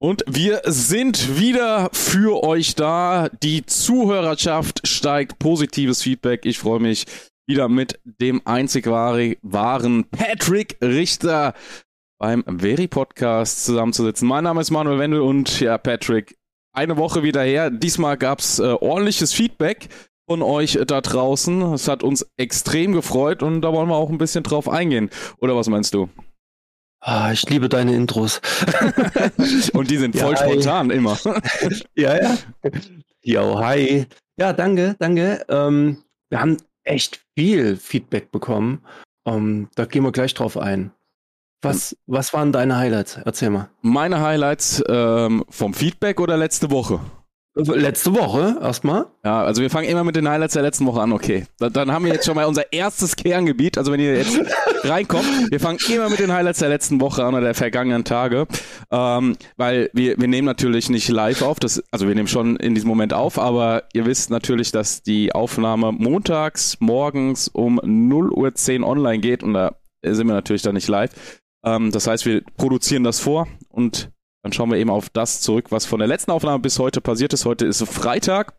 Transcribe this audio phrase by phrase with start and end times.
[0.00, 3.28] Und wir sind wieder für euch da.
[3.42, 5.40] Die Zuhörerschaft steigt.
[5.40, 6.46] Positives Feedback.
[6.46, 7.04] Ich freue mich
[7.48, 11.54] wieder mit dem einzig wahren Patrick Richter
[12.20, 14.28] beim Veri Podcast zusammenzusitzen.
[14.28, 16.36] Mein Name ist Manuel Wendel und ja, Patrick,
[16.72, 17.70] eine Woche wieder her.
[17.70, 19.88] Diesmal gab's äh, ordentliches Feedback
[20.28, 21.62] von euch da draußen.
[21.72, 25.10] Es hat uns extrem gefreut und da wollen wir auch ein bisschen drauf eingehen.
[25.40, 26.08] Oder was meinst du?
[27.00, 28.40] Ah, ich liebe deine Intros.
[29.72, 31.16] Und die sind voll ja, spontan immer.
[31.94, 32.36] ja, ja.
[33.22, 34.06] Jo, hi.
[34.36, 35.44] Ja, danke, danke.
[35.48, 38.82] Ähm, wir haben echt viel Feedback bekommen.
[39.26, 40.92] Ähm, da gehen wir gleich drauf ein.
[41.62, 43.18] Was, was waren deine Highlights?
[43.24, 43.68] Erzähl mal.
[43.82, 47.00] Meine Highlights ähm, vom Feedback oder letzte Woche?
[47.60, 49.06] Letzte Woche erstmal.
[49.24, 51.44] Ja, also wir fangen immer mit den Highlights der letzten Woche an, okay.
[51.58, 53.76] Da, dann haben wir jetzt schon mal unser erstes Kerngebiet.
[53.78, 54.38] Also wenn ihr jetzt
[54.84, 58.46] reinkommt, wir fangen immer mit den Highlights der letzten Woche an oder der vergangenen Tage.
[58.92, 62.76] Ähm, weil wir, wir nehmen natürlich nicht live auf, das, also wir nehmen schon in
[62.76, 68.86] diesem Moment auf, aber ihr wisst natürlich, dass die Aufnahme montags morgens um 0.10 Uhr
[68.86, 69.74] online geht und da
[70.04, 71.10] sind wir natürlich dann nicht live.
[71.64, 74.10] Ähm, das heißt, wir produzieren das vor und
[74.48, 77.34] dann schauen wir eben auf das zurück, was von der letzten Aufnahme bis heute passiert
[77.34, 77.44] ist.
[77.44, 78.54] Heute ist Freitag.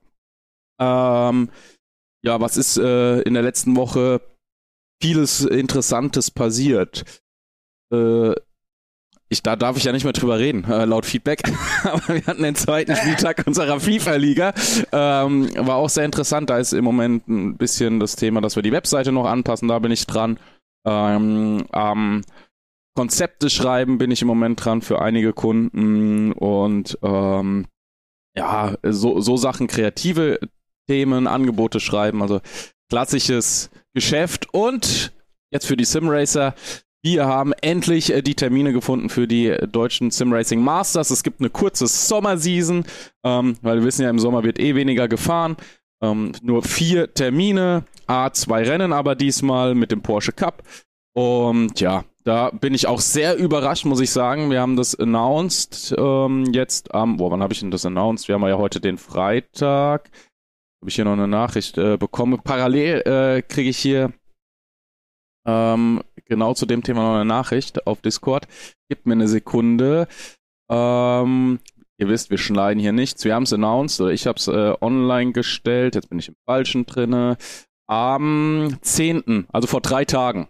[0.79, 1.49] Ähm,
[2.23, 4.21] ja, was ist äh, in der letzten Woche
[5.01, 7.21] vieles Interessantes passiert?
[7.91, 8.35] Äh,
[9.29, 11.41] ich, da darf ich ja nicht mehr drüber reden, äh, laut Feedback.
[11.83, 14.53] Aber wir hatten den zweiten Spieltag unserer FIFA-Liga.
[14.91, 16.51] Ähm, war auch sehr interessant.
[16.51, 19.67] Da ist im Moment ein bisschen das Thema, dass wir die Webseite noch anpassen.
[19.67, 20.37] Da bin ich dran.
[20.85, 22.21] Ähm, ähm,
[22.99, 27.65] Konzepte schreiben bin ich im Moment dran für einige Kunden und ähm,
[28.35, 30.37] ja, so, so Sachen, kreative
[30.85, 32.41] Themen, Angebote schreiben, also
[32.89, 35.13] klassisches Geschäft und
[35.49, 36.55] jetzt für die Simracer.
[37.01, 41.09] Wir haben endlich äh, die Termine gefunden für die deutschen Simracing Masters.
[41.09, 42.83] Es gibt eine kurze Sommerseason,
[43.23, 45.55] ähm, weil wir wissen ja, im Sommer wird eh weniger gefahren.
[46.03, 50.63] Ähm, nur vier Termine, A, zwei Rennen aber diesmal mit dem Porsche Cup.
[51.13, 54.51] Und ja, da bin ich auch sehr überrascht, muss ich sagen.
[54.51, 58.27] Wir haben das announced ähm, jetzt am, boah, wann habe ich denn das announced?
[58.27, 60.09] Wir haben ja heute den Freitag.
[60.81, 62.39] Habe ich hier noch eine Nachricht äh, bekommen.
[62.43, 64.13] Parallel äh, kriege ich hier
[65.45, 68.47] ähm, genau zu dem Thema noch eine Nachricht auf Discord.
[68.89, 70.07] Gib mir eine Sekunde.
[70.69, 71.59] Ähm,
[71.97, 73.23] ihr wisst, wir schneiden hier nichts.
[73.23, 75.95] Wir haben es announced oder ich habe es äh, online gestellt.
[75.95, 77.37] Jetzt bin ich im Falschen drinne.
[77.87, 80.47] Am 10., also vor drei Tagen.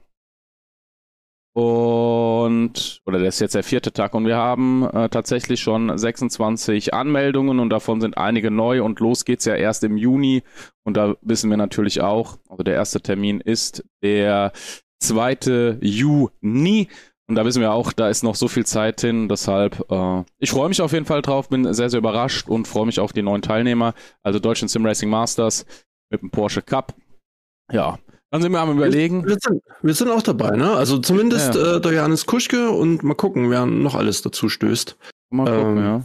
[1.59, 6.93] Und, oder das ist jetzt der vierte Tag und wir haben äh, tatsächlich schon 26
[6.93, 10.43] Anmeldungen und davon sind einige neu und los geht's ja erst im Juni
[10.85, 14.53] und da wissen wir natürlich auch, also der erste Termin ist der
[15.01, 15.79] 2.
[15.81, 16.87] Juni
[17.27, 20.51] und da wissen wir auch, da ist noch so viel Zeit hin, deshalb, äh, ich
[20.51, 23.21] freue mich auf jeden Fall drauf, bin sehr, sehr überrascht und freue mich auf die
[23.21, 25.65] neuen Teilnehmer, also Deutschen Sim Racing Masters
[26.09, 26.93] mit dem Porsche Cup.
[27.69, 27.99] Ja,
[28.31, 29.25] dann sind wir am überlegen.
[29.25, 30.71] Wir, sind, wir sind, auch dabei, ne?
[30.71, 31.77] Also zumindest ja.
[31.77, 34.97] äh, der Johannes Kuschke und mal gucken, wer noch alles dazu stößt.
[35.31, 36.03] Mal gucken, ähm, ja.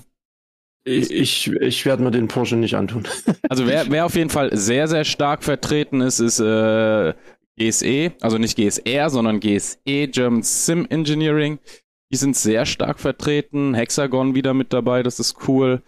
[0.86, 3.04] Ich, ich, ich werde mir den Porsche nicht antun.
[3.48, 7.14] Also wer, wer auf jeden Fall sehr, sehr stark vertreten ist, ist äh,
[7.56, 11.58] GSE, also nicht GSR, sondern GSE, German Sim Engineering.
[12.10, 13.74] Die sind sehr stark vertreten.
[13.74, 15.82] Hexagon wieder mit dabei, das ist cool.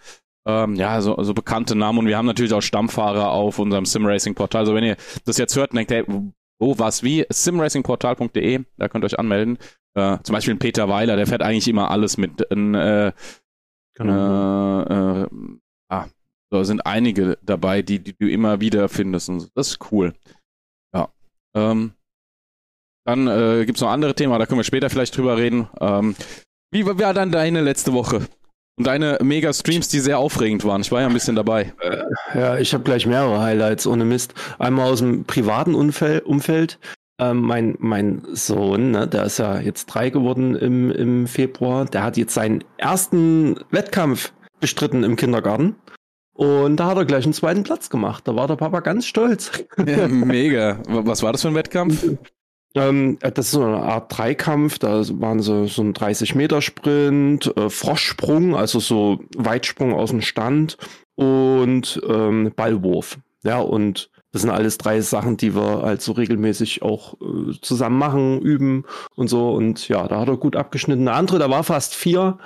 [0.47, 4.61] Ähm, ja, so, so bekannte Namen und wir haben natürlich auch Stammfahrer auf unserem Simracing-Portal.
[4.61, 6.05] Also wenn ihr das jetzt hört und denkt, hey,
[6.57, 9.57] wo, was, wie, simracingportal.de, da könnt ihr euch anmelden.
[9.93, 12.49] Äh, zum Beispiel Peter Weiler, der fährt eigentlich immer alles mit.
[12.49, 13.11] Äh,
[13.93, 14.81] genau.
[14.83, 15.27] Äh, äh,
[15.89, 16.07] ah,
[16.49, 19.29] da sind einige dabei, die, die du immer wieder findest.
[19.29, 20.13] Und das ist cool.
[20.95, 21.09] Ja.
[21.55, 21.91] Ähm,
[23.05, 25.67] dann äh, gibt es noch andere Themen, da können wir später vielleicht drüber reden.
[25.81, 26.15] Ähm,
[26.71, 28.27] wie war dann deine letzte Woche?
[28.77, 30.81] Und deine Mega-Streams, die sehr aufregend waren.
[30.81, 31.73] Ich war ja ein bisschen dabei.
[31.81, 32.03] Äh,
[32.39, 34.35] ja, ich habe gleich mehrere Highlights, ohne Mist.
[34.59, 36.25] Einmal aus dem privaten Umfeld.
[36.25, 36.79] Umfeld.
[37.19, 42.03] Ähm, mein, mein Sohn, ne, der ist ja jetzt drei geworden im, im Februar, der
[42.03, 45.75] hat jetzt seinen ersten Wettkampf bestritten im Kindergarten.
[46.35, 48.27] Und da hat er gleich einen zweiten Platz gemacht.
[48.27, 49.51] Da war der Papa ganz stolz.
[49.83, 50.79] Ja, mega.
[50.87, 52.05] Was war das für ein Wettkampf?
[52.77, 57.69] Ähm, äh, das ist so eine Art Dreikampf, da waren so, so ein 30-Meter-Sprint, äh,
[57.69, 60.77] Froschsprung, also so Weitsprung aus dem Stand
[61.15, 63.17] und ähm, Ballwurf.
[63.43, 67.97] Ja, und das sind alles drei Sachen, die wir halt so regelmäßig auch äh, zusammen
[67.97, 68.85] machen, üben
[69.15, 69.51] und so.
[69.51, 71.05] Und ja, da hat er gut abgeschnitten.
[71.05, 72.37] Der andere, da war fast vier.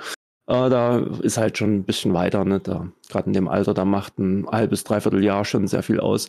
[0.46, 2.60] Äh, da ist halt schon ein bisschen weiter, ne?
[2.60, 6.28] Da, gerade in dem Alter, da macht ein halbes, dreiviertel Jahr schon sehr viel aus.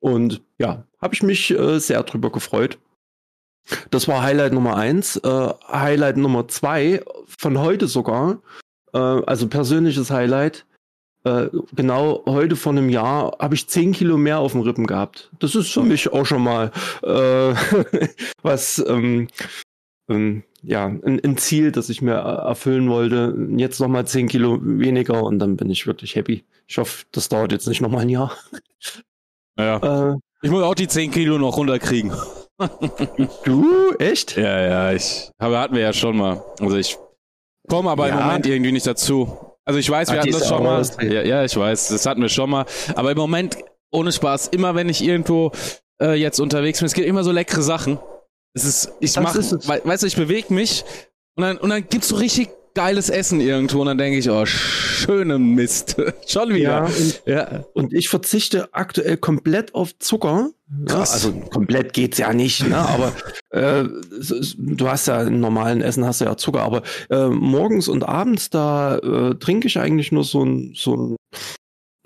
[0.00, 2.78] Und ja, habe ich mich äh, sehr drüber gefreut.
[3.90, 5.16] Das war Highlight Nummer eins.
[5.16, 8.38] Äh, Highlight Nummer zwei von heute sogar
[8.94, 10.64] äh, also persönliches Highlight.
[11.24, 15.30] Äh, genau heute vor einem Jahr habe ich 10 Kilo mehr auf dem Rippen gehabt.
[15.38, 16.70] Das ist für mich auch schon mal
[17.02, 17.54] äh,
[18.42, 19.28] was, ähm,
[20.08, 23.34] ähm, ja, ein, ein, Ziel, das ich mir erfüllen wollte.
[23.56, 26.44] Jetzt nochmal 10 Kilo weniger und dann bin ich wirklich happy.
[26.66, 28.32] Ich hoffe, das dauert jetzt nicht nochmal ein Jahr.
[29.58, 30.12] Ja.
[30.12, 32.12] Äh, ich muss auch die 10 Kilo noch runterkriegen.
[33.44, 33.94] Du?
[33.98, 34.36] Echt?
[34.36, 35.30] Ja, ja, ich.
[35.38, 36.42] Aber hatten wir ja schon mal.
[36.60, 36.96] Also ich
[37.68, 38.18] komme aber ja.
[38.18, 39.36] im Moment irgendwie nicht dazu.
[39.64, 40.82] Also ich weiß, wir Ach, hatten das schon mal.
[41.02, 42.66] Ja, ja, ich weiß, das hatten wir schon mal.
[42.94, 43.56] Aber im Moment,
[43.92, 45.52] ohne Spaß, immer wenn ich irgendwo
[46.00, 47.98] äh, jetzt unterwegs bin, es gibt immer so leckere Sachen.
[48.54, 50.84] Es ist, ich mach, we weißt du, ich bewege mich
[51.36, 54.44] und dann, und dann gibt's so richtig geiles Essen irgendwo und dann denke ich, oh,
[54.46, 55.96] schöne Mist.
[56.26, 56.62] Schon wieder.
[56.62, 60.50] Ja und, ja und, ich verzichte aktuell komplett auf Zucker.
[60.88, 62.76] Ja, also komplett geht's ja nicht, ne?
[62.76, 63.12] aber
[63.50, 63.84] äh,
[64.56, 68.50] du hast ja im normalen Essen hast du ja Zucker, aber äh, morgens und abends
[68.50, 71.16] da äh, trinke ich eigentlich nur so ein, so ein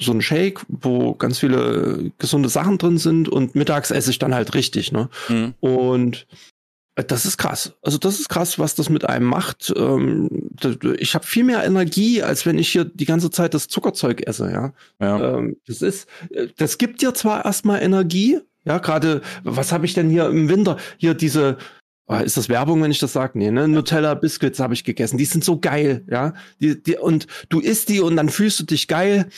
[0.00, 4.34] so ein Shake, wo ganz viele gesunde Sachen drin sind und mittags esse ich dann
[4.34, 5.08] halt richtig, ne?
[5.28, 5.54] Mhm.
[5.58, 6.26] Und
[7.06, 7.74] das ist krass.
[7.82, 9.72] Also das ist krass, was das mit einem macht.
[9.76, 10.50] Ähm,
[10.98, 14.50] ich habe viel mehr Energie, als wenn ich hier die ganze Zeit das Zuckerzeug esse.
[14.50, 15.36] Ja, ja.
[15.36, 16.08] Ähm, das ist,
[16.56, 18.40] das gibt dir zwar erstmal Energie.
[18.64, 20.76] Ja, gerade was habe ich denn hier im Winter?
[20.98, 21.56] Hier diese
[22.10, 23.38] Ah, ist das Werbung, wenn ich das sage?
[23.38, 23.68] Nee, ne?
[23.68, 25.18] Nutella Biscuits habe ich gegessen.
[25.18, 26.32] Die sind so geil, ja.
[26.58, 29.28] Die, die, und du isst die und dann fühlst du dich geil.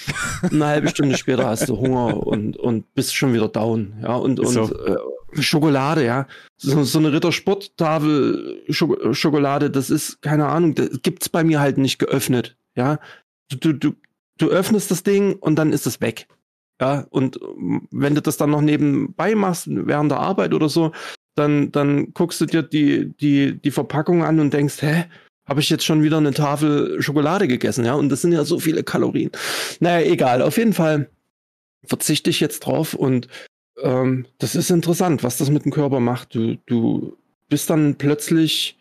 [0.42, 4.14] Eine halbe Stunde später hast du Hunger und, und bist schon wieder down, ja.
[4.14, 4.72] Und, und so.
[4.72, 4.96] äh,
[5.38, 6.26] Schokolade, ja.
[6.56, 11.98] So, so eine Rittersporttafel Schokolade, das ist, keine Ahnung, das gibt's bei mir halt nicht
[11.98, 12.98] geöffnet, ja.
[13.48, 13.96] Du, du, du,
[14.38, 16.26] du öffnest das Ding und dann ist es weg.
[16.80, 17.38] Ja, und
[17.90, 20.92] wenn du das dann noch nebenbei machst, während der Arbeit oder so,
[21.34, 25.04] dann, dann guckst du dir die, die, die Verpackung an und denkst, hä,
[25.46, 27.94] habe ich jetzt schon wieder eine Tafel Schokolade gegessen, ja?
[27.94, 29.30] Und das sind ja so viele Kalorien.
[29.80, 30.42] Naja, egal.
[30.42, 31.10] Auf jeden Fall
[31.84, 33.28] verzichte ich jetzt drauf und
[33.82, 36.34] ähm, das ist interessant, was das mit dem Körper macht.
[36.34, 37.16] Du, du
[37.48, 38.78] bist dann plötzlich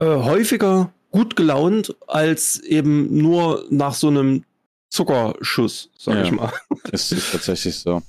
[0.00, 4.44] äh, häufiger gut gelaunt als eben nur nach so einem
[4.90, 6.52] Zuckerschuss, sag ja, ich mal.
[6.90, 8.02] Das ist tatsächlich so.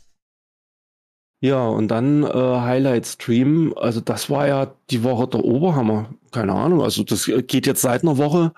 [1.41, 3.73] Ja, und dann äh, Highlight Stream.
[3.77, 6.13] Also das war ja die Woche der Oberhammer.
[6.31, 6.81] Keine Ahnung.
[6.81, 8.53] Also das geht jetzt seit einer Woche,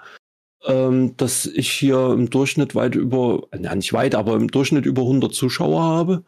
[0.66, 5.02] ähm, dass ich hier im Durchschnitt weit über, ja nicht weit, aber im Durchschnitt über
[5.02, 6.24] 100 Zuschauer habe.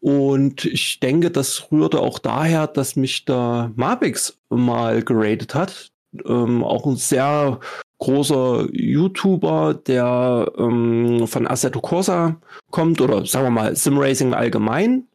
[0.00, 5.90] Und ich denke, das rührte auch daher, dass mich der Mabix mal geratet hat.
[6.24, 7.60] Ähm, auch ein sehr
[7.98, 12.36] großer YouTuber, der ähm, von Assetto Corsa
[12.70, 15.08] kommt oder sagen wir mal Simracing allgemein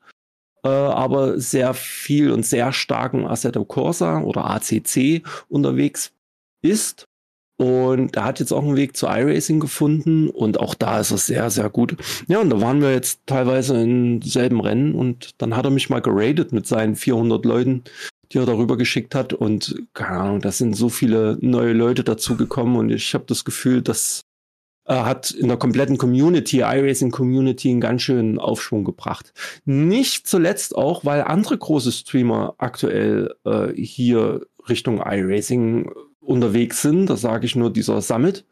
[0.63, 6.13] äh, aber sehr viel und sehr starken Assetto Corsa oder ACC unterwegs
[6.61, 7.05] ist.
[7.61, 11.17] Und er hat jetzt auch einen Weg zu iRacing gefunden und auch da ist er
[11.17, 11.95] sehr, sehr gut.
[12.27, 15.87] Ja, und da waren wir jetzt teilweise in selben Rennen und dann hat er mich
[15.87, 17.83] mal geradet mit seinen 400 Leuten,
[18.31, 19.33] die er darüber geschickt hat.
[19.33, 23.83] Und keine Ahnung, da sind so viele neue Leute dazugekommen und ich habe das Gefühl,
[23.83, 24.21] dass
[24.87, 29.33] äh, hat in der kompletten Community, iRacing Community, einen ganz schönen Aufschwung gebracht.
[29.65, 35.91] Nicht zuletzt auch, weil andere große Streamer aktuell äh, hier Richtung iRacing
[36.21, 37.07] unterwegs sind.
[37.07, 38.45] Da sage ich nur dieser Summit,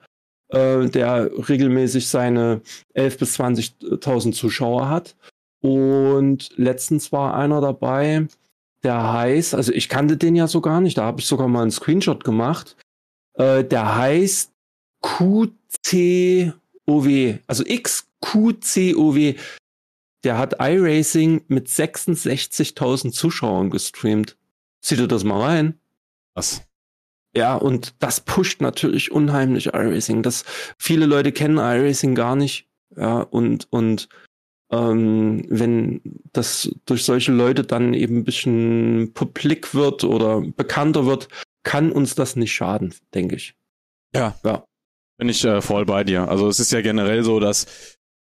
[0.50, 2.62] äh, der regelmäßig seine
[2.96, 5.16] 11.000 bis 20.000 Zuschauer hat.
[5.62, 8.28] Und letztens war einer dabei,
[8.84, 11.64] der heißt, also ich kannte den ja so gar nicht, da habe ich sogar mal
[11.64, 12.78] einen Screenshot gemacht.
[13.34, 14.52] Äh, der heißt
[15.02, 16.54] XQCOW,
[17.48, 19.36] also XQCOW,
[20.24, 24.38] der hat iRacing mit 66.000 Zuschauern gestreamt.
[24.82, 25.80] Zieh dir das mal rein.
[26.34, 26.62] Was?
[27.36, 30.24] Ja, und das pusht natürlich unheimlich iRacing.
[30.24, 30.46] Das,
[30.78, 32.68] viele Leute kennen iRacing gar nicht.
[32.96, 34.10] Ja, und, und
[34.72, 36.02] ähm, wenn
[36.34, 41.28] das durch solche Leute dann eben ein bisschen publik wird oder bekannter wird,
[41.64, 43.56] kann uns das nicht schaden, denke ich.
[44.14, 44.36] Ja.
[44.44, 44.66] Ja.
[45.18, 46.30] Bin ich äh, voll bei dir.
[46.30, 47.68] Also es ist ja generell so, dass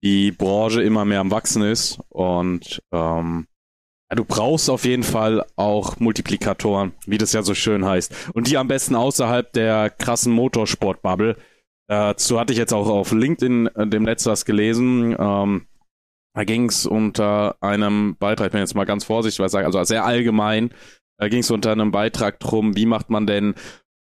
[0.03, 3.47] die Branche immer mehr am Wachsen ist und ähm,
[4.15, 8.31] du brauchst auf jeden Fall auch Multiplikatoren, wie das ja so schön heißt.
[8.33, 11.35] Und die am besten außerhalb der krassen Motorsport-Bubble.
[11.89, 15.15] Dazu hatte ich jetzt auch auf LinkedIn äh, dem letzten was gelesen.
[15.17, 15.67] Ähm,
[16.35, 19.65] da ging es unter einem Beitrag, ich bin jetzt mal ganz vorsichtig, weil ich sage,
[19.65, 20.71] also sehr allgemein,
[21.17, 23.55] da ging es unter einem Beitrag drum, wie macht man denn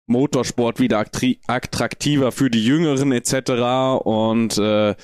[0.09, 4.03] Motorsport wieder attraktiver für die Jüngeren etc.
[4.05, 4.95] Und äh,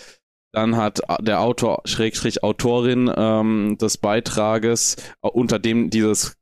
[0.54, 6.36] dann hat der Autor, Schrägstrich Autorin ähm, des Beitrages, äh, unter dem dieses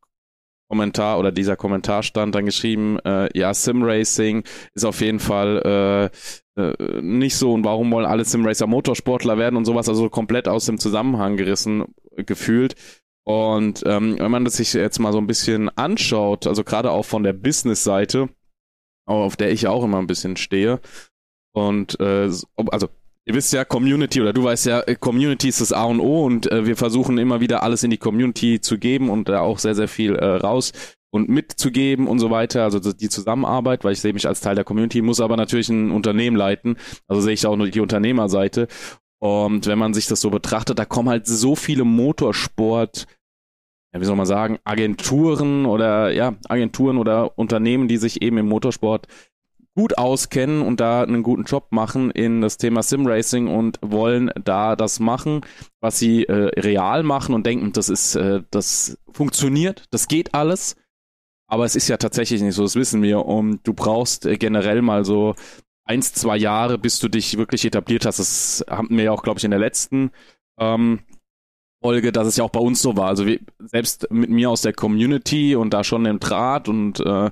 [0.68, 6.10] Kommentar oder dieser Kommentar stand dann geschrieben, äh, ja, Simracing ist auf jeden Fall
[6.56, 10.48] äh, äh, nicht so und warum wollen alle Simracer Motorsportler werden und sowas, also komplett
[10.48, 11.84] aus dem Zusammenhang gerissen
[12.16, 12.74] gefühlt.
[13.24, 17.04] Und ähm, wenn man das sich jetzt mal so ein bisschen anschaut, also gerade auch
[17.04, 18.28] von der Business-Seite,
[19.06, 20.80] auf der ich auch immer ein bisschen stehe,
[21.54, 22.30] und äh,
[22.70, 22.88] also
[23.26, 26.24] ihr wisst ja, Community oder du weißt ja, äh, Community ist das A und O
[26.24, 29.58] und äh, wir versuchen immer wieder alles in die Community zu geben und da auch
[29.58, 30.72] sehr, sehr viel äh, raus
[31.12, 34.64] und mitzugeben und so weiter, also die Zusammenarbeit, weil ich sehe mich als Teil der
[34.64, 36.76] Community, muss aber natürlich ein Unternehmen leiten,
[37.06, 38.66] also sehe ich auch nur die Unternehmerseite.
[39.20, 43.06] Und wenn man sich das so betrachtet, da kommen halt so viele Motorsport,
[43.94, 48.48] ja, wie soll man sagen, Agenturen oder ja, Agenturen oder Unternehmen, die sich eben im
[48.48, 49.06] Motorsport
[49.74, 54.76] gut auskennen und da einen guten Job machen in das Thema Simracing und wollen da
[54.76, 55.40] das machen,
[55.80, 60.76] was sie äh, real machen und denken, das ist, äh, das funktioniert, das geht alles.
[61.48, 63.26] Aber es ist ja tatsächlich nicht so, das wissen wir.
[63.26, 65.34] Und du brauchst äh, generell mal so
[65.84, 68.18] eins, zwei Jahre, bis du dich wirklich etabliert hast.
[68.18, 70.12] Das haben wir ja auch, glaube ich, in der letzten
[70.58, 71.00] ähm,
[71.82, 73.08] Folge, dass es ja auch bei uns so war.
[73.08, 77.30] Also wie, selbst mit mir aus der Community und da schon im Draht und äh,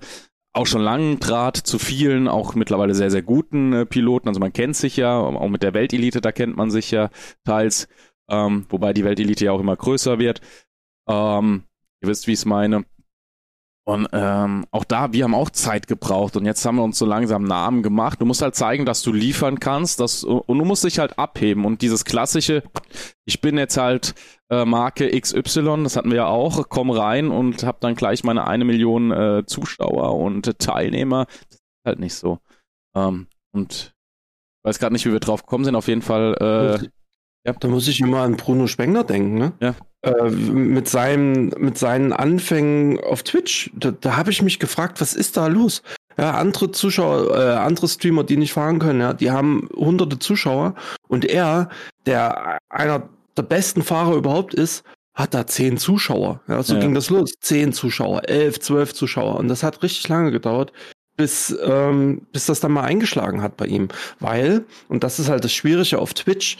[0.52, 4.28] auch schon langen Draht zu vielen, auch mittlerweile sehr, sehr guten äh, Piloten.
[4.28, 7.10] Also man kennt sich ja, auch mit der Weltelite, da kennt man sich ja
[7.44, 7.88] teils,
[8.28, 10.40] ähm, wobei die Weltelite ja auch immer größer wird.
[11.08, 11.64] Ähm,
[12.02, 12.84] ihr wisst, wie ich es meine.
[13.90, 17.06] Und ähm, auch da, wir haben auch Zeit gebraucht und jetzt haben wir uns so
[17.06, 18.20] langsam Namen gemacht.
[18.20, 21.64] Du musst halt zeigen, dass du liefern kannst dass, und du musst dich halt abheben.
[21.64, 22.62] Und dieses klassische,
[23.24, 24.14] ich bin jetzt halt
[24.48, 28.46] äh, Marke XY, das hatten wir ja auch, komm rein und hab dann gleich meine
[28.46, 31.26] eine Million äh, Zuschauer und äh, Teilnehmer.
[31.26, 32.38] Das ist halt nicht so.
[32.94, 33.92] Ähm, und
[34.62, 35.74] ich weiß gerade nicht, wie wir drauf gekommen sind.
[35.74, 36.36] Auf jeden Fall
[36.80, 36.88] äh,
[37.46, 37.52] ja.
[37.52, 39.52] Da muss ich immer an Bruno Spengler denken, ne?
[39.60, 39.74] Ja.
[40.02, 43.70] Äh, mit, seinem, mit seinen Anfängen auf Twitch.
[43.74, 45.82] Da, da habe ich mich gefragt, was ist da los?
[46.18, 50.74] Ja, andere Zuschauer, äh, andere Streamer, die nicht fahren können, ja, die haben hunderte Zuschauer
[51.08, 51.70] und er,
[52.04, 56.40] der einer der besten Fahrer überhaupt ist, hat da zehn Zuschauer.
[56.48, 56.80] Ja, so ja.
[56.80, 57.32] ging das los.
[57.40, 59.36] Zehn Zuschauer, elf, zwölf Zuschauer.
[59.36, 60.72] Und das hat richtig lange gedauert,
[61.16, 63.88] bis, ähm, bis das dann mal eingeschlagen hat bei ihm.
[64.18, 66.58] Weil, und das ist halt das Schwierige auf Twitch,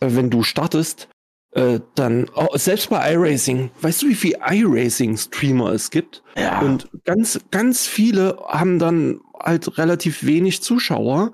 [0.00, 1.08] wenn du startest,
[1.52, 6.22] äh, dann, oh, selbst bei iRacing, weißt du, wie viel iRacing-Streamer es gibt?
[6.36, 6.60] Ja.
[6.60, 11.32] Und ganz, ganz viele haben dann halt relativ wenig Zuschauer.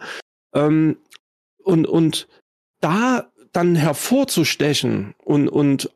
[0.55, 0.97] Ähm,
[1.65, 2.29] und, und
[2.81, 5.91] da dann hervorzustechen und, und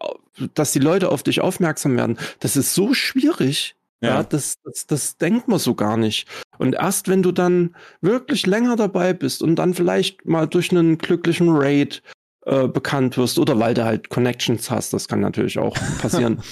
[0.55, 3.77] dass die Leute auf dich aufmerksam werden, das ist so schwierig.
[4.01, 6.29] Ja, ja das, das, das denkt man so gar nicht.
[6.59, 10.99] Und erst wenn du dann wirklich länger dabei bist und dann vielleicht mal durch einen
[10.99, 12.03] glücklichen Raid
[12.47, 14.93] äh, bekannt wirst oder weil du halt Connections hast.
[14.93, 16.43] Das kann natürlich auch passieren.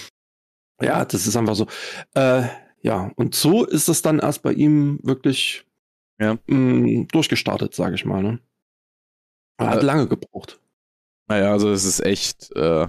[0.82, 1.66] ja, das ist einfach so.
[2.14, 2.48] Äh,
[2.82, 5.64] ja, und so ist es dann erst bei ihm wirklich
[6.20, 6.36] ja.
[6.46, 8.22] mh, mm, durchgestartet, sage ich mal.
[8.22, 8.40] Ne?
[9.58, 10.60] Er hat äh, lange gebraucht.
[11.28, 12.88] Naja, also es ist echt äh,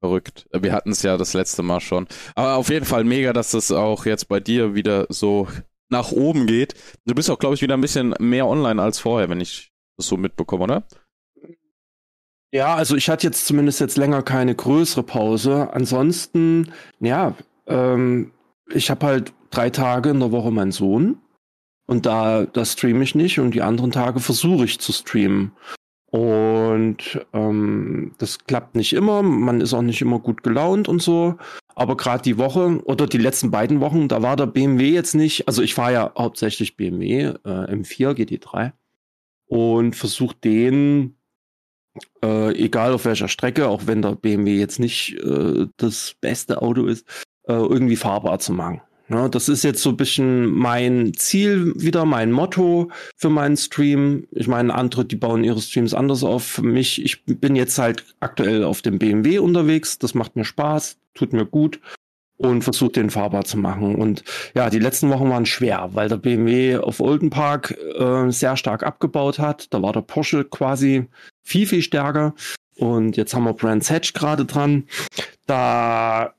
[0.00, 0.48] verrückt.
[0.52, 2.06] Wir hatten es ja das letzte Mal schon.
[2.34, 5.48] Aber auf jeden Fall mega, dass das auch jetzt bei dir wieder so
[5.90, 6.74] nach oben geht.
[7.04, 10.06] Du bist auch, glaube ich, wieder ein bisschen mehr online als vorher, wenn ich das
[10.06, 10.86] so mitbekomme, oder?
[12.52, 15.70] Ja, also ich hatte jetzt zumindest jetzt länger keine größere Pause.
[15.72, 17.34] Ansonsten, ja,
[17.66, 18.32] ähm,
[18.72, 21.18] ich habe halt drei Tage in der Woche meinen Sohn
[21.86, 25.52] und da, da streame ich nicht und die anderen Tage versuche ich zu streamen.
[26.10, 31.36] Und ähm, das klappt nicht immer, man ist auch nicht immer gut gelaunt und so.
[31.74, 35.46] Aber gerade die Woche oder die letzten beiden Wochen, da war der BMW jetzt nicht,
[35.46, 38.72] also ich fahre ja hauptsächlich BMW äh, M4 GT3
[39.46, 41.17] und versuche den
[42.22, 46.86] äh, egal auf welcher Strecke, auch wenn der BMW jetzt nicht äh, das beste Auto
[46.86, 47.06] ist,
[47.46, 48.80] äh, irgendwie fahrbar zu machen.
[49.08, 53.56] Ja, ne, das ist jetzt so ein bisschen mein Ziel, wieder mein Motto für meinen
[53.56, 54.26] Stream.
[54.32, 56.44] Ich meine, andere, die bauen ihre Streams anders auf.
[56.44, 59.98] Für mich, ich bin jetzt halt aktuell auf dem BMW unterwegs.
[59.98, 61.80] Das macht mir Spaß, tut mir gut
[62.36, 63.94] und versucht den fahrbar zu machen.
[63.96, 68.56] Und ja, die letzten Wochen waren schwer, weil der BMW auf Olden Park äh, sehr
[68.56, 69.72] stark abgebaut hat.
[69.72, 71.06] Da war der Porsche quasi
[71.48, 72.34] viel, viel stärker.
[72.76, 74.84] Und jetzt haben wir Brands Hatch gerade dran.
[75.46, 76.34] Da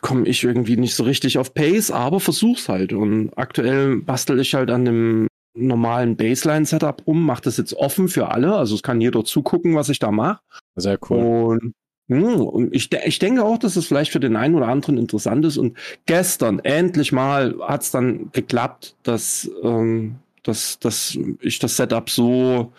[0.00, 2.92] komme ich irgendwie nicht so richtig auf Pace, aber versuch's halt.
[2.92, 8.28] Und aktuell bastel ich halt an dem normalen Baseline-Setup um, mache das jetzt offen für
[8.28, 8.54] alle.
[8.54, 10.40] Also es kann jeder zugucken, was ich da mache.
[10.76, 11.18] Sehr cool.
[11.18, 11.74] Und
[12.08, 15.58] hm, ich, ich denke auch, dass es vielleicht für den einen oder anderen interessant ist.
[15.58, 22.08] Und gestern, endlich mal, hat es dann geklappt, dass, ähm, dass, dass ich das Setup
[22.08, 22.72] so,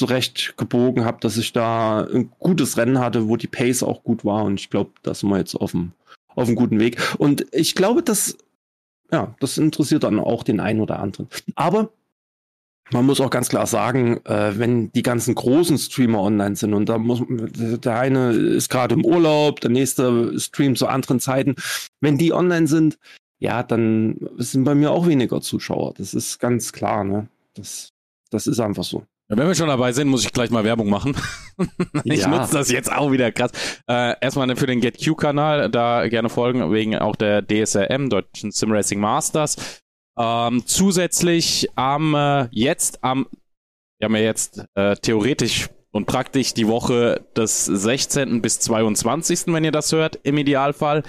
[0.00, 4.02] so recht gebogen habe, dass ich da ein gutes Rennen hatte, wo die Pace auch
[4.02, 4.44] gut war.
[4.44, 5.92] Und ich glaube, da sind wir jetzt auf dem,
[6.28, 6.98] auf einem guten Weg.
[7.18, 8.36] Und ich glaube, dass,
[9.12, 11.28] ja, das interessiert dann auch den einen oder anderen.
[11.54, 11.90] Aber
[12.92, 16.88] man muss auch ganz klar sagen, äh, wenn die ganzen großen Streamer online sind und
[16.88, 21.54] da muss der eine ist gerade im Urlaub, der nächste streamt zu anderen Zeiten,
[22.00, 22.98] wenn die online sind,
[23.38, 25.94] ja, dann sind bei mir auch weniger Zuschauer.
[25.96, 27.28] Das ist ganz klar, ne?
[27.54, 27.90] Das,
[28.30, 29.04] das ist einfach so.
[29.32, 31.14] Wenn wir schon dabei sind, muss ich gleich mal Werbung machen.
[32.04, 32.28] ich ja.
[32.28, 33.52] nutze das jetzt auch wieder krass.
[33.88, 38.98] Äh, erstmal für den GetQ-Kanal, da gerne folgen, wegen auch der DSRM, Deutschen Sim Racing
[38.98, 39.80] Masters.
[40.18, 43.28] Ähm, zusätzlich am äh, jetzt am,
[44.00, 48.42] wir haben ja jetzt äh, theoretisch und praktisch die Woche des 16.
[48.42, 51.04] bis 22., wenn ihr das hört, im Idealfall.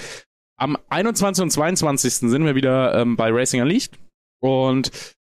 [0.60, 1.42] Am 21.
[1.42, 2.14] und 22.
[2.14, 3.98] sind wir wieder ähm, bei Racing Unleashed.
[4.44, 4.92] Und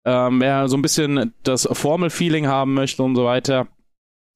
[0.05, 3.69] ähm, wer so ein bisschen das Formel-Feeling haben möchte und so weiter,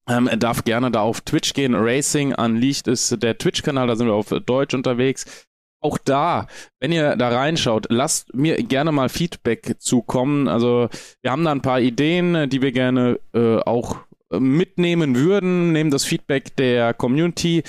[0.09, 1.75] ähm, darf gerne da auf Twitch gehen.
[1.75, 5.45] Racing Unleashed ist der Twitch-Kanal, da sind wir auf Deutsch unterwegs.
[5.79, 6.47] Auch da,
[6.79, 10.47] wenn ihr da reinschaut, lasst mir gerne mal Feedback zukommen.
[10.47, 10.89] Also
[11.21, 13.97] wir haben da ein paar Ideen, die wir gerne äh, auch
[14.31, 15.71] mitnehmen würden.
[15.73, 17.63] Nehmen das Feedback der Community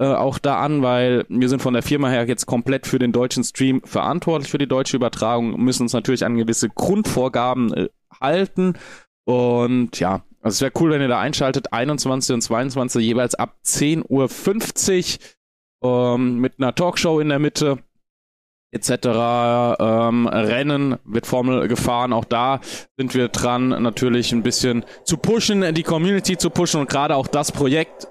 [0.00, 3.12] äh, auch da an, weil wir sind von der Firma her jetzt komplett für den
[3.12, 7.88] deutschen Stream verantwortlich für die deutsche Übertragung, müssen uns natürlich an gewisse Grundvorgaben äh,
[8.18, 8.78] halten.
[9.24, 13.58] Und ja, also es wäre cool, wenn ihr da einschaltet, 21 und 22 jeweils ab
[13.66, 15.18] 10.50
[15.82, 17.78] Uhr ähm, mit einer Talkshow in der Mitte
[18.72, 18.90] etc.
[19.80, 22.14] Ähm, Rennen wird Formel gefahren.
[22.14, 22.60] Auch da
[22.96, 27.26] sind wir dran, natürlich ein bisschen zu pushen, die Community zu pushen und gerade auch
[27.26, 28.08] das Projekt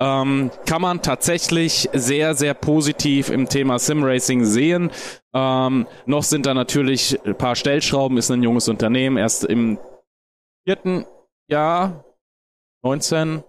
[0.00, 4.90] ähm, kann man tatsächlich sehr, sehr positiv im Thema Simracing sehen.
[5.34, 9.78] Ähm, noch sind da natürlich ein paar Stellschrauben, ist ein junges Unternehmen, erst im
[10.66, 11.06] vierten
[11.48, 12.04] Jahr,
[12.84, 13.44] 19,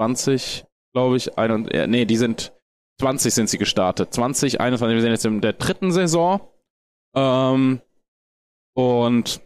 [0.00, 2.52] 20, glaube ich, ein, äh, nee, die sind
[3.00, 4.12] 20 sind sie gestartet.
[4.12, 6.40] 20, 21, wir sind jetzt in der dritten Saison.
[7.16, 7.80] Ähm,
[8.76, 9.40] und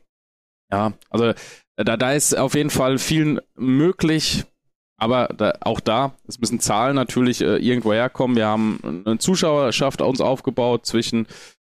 [0.70, 1.32] ja, also
[1.76, 4.44] da, da ist auf jeden Fall viel möglich.
[5.04, 8.38] Aber da, auch da, es müssen Zahlen natürlich äh, irgendwo herkommen.
[8.38, 11.26] Wir haben eine Zuschauerschaft uns aufgebaut zwischen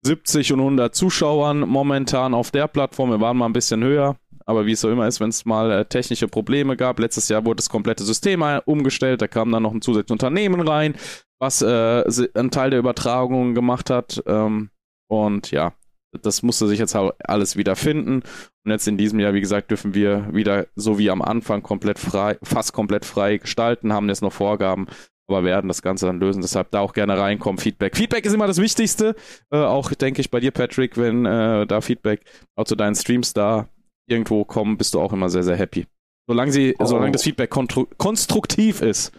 [0.04, 3.10] 70 und 100 Zuschauern momentan auf der Plattform.
[3.10, 5.70] Wir waren mal ein bisschen höher, aber wie es so immer ist, wenn es mal
[5.70, 6.98] äh, technische Probleme gab.
[6.98, 10.96] Letztes Jahr wurde das komplette System umgestellt, da kam dann noch ein zusätzliches Unternehmen rein,
[11.38, 12.02] was äh,
[12.34, 14.20] einen Teil der Übertragung gemacht hat.
[14.26, 14.70] Ähm,
[15.06, 15.72] und ja,
[16.12, 18.22] das musste sich jetzt alles wieder finden.
[18.64, 21.98] Und jetzt in diesem Jahr, wie gesagt, dürfen wir wieder so wie am Anfang komplett
[21.98, 24.86] frei, fast komplett frei gestalten, haben jetzt noch Vorgaben,
[25.28, 26.42] aber werden das Ganze dann lösen.
[26.42, 27.58] Deshalb da auch gerne reinkommen.
[27.58, 27.96] Feedback.
[27.96, 29.14] Feedback ist immer das Wichtigste.
[29.50, 32.22] Äh, auch denke ich bei dir, Patrick, wenn äh, da Feedback
[32.56, 33.68] auch zu deinen Streams da
[34.08, 35.86] irgendwo kommen, bist du auch immer sehr, sehr happy.
[36.26, 36.84] Solange, sie, oh.
[36.84, 39.12] solange das Feedback konstruktiv ist.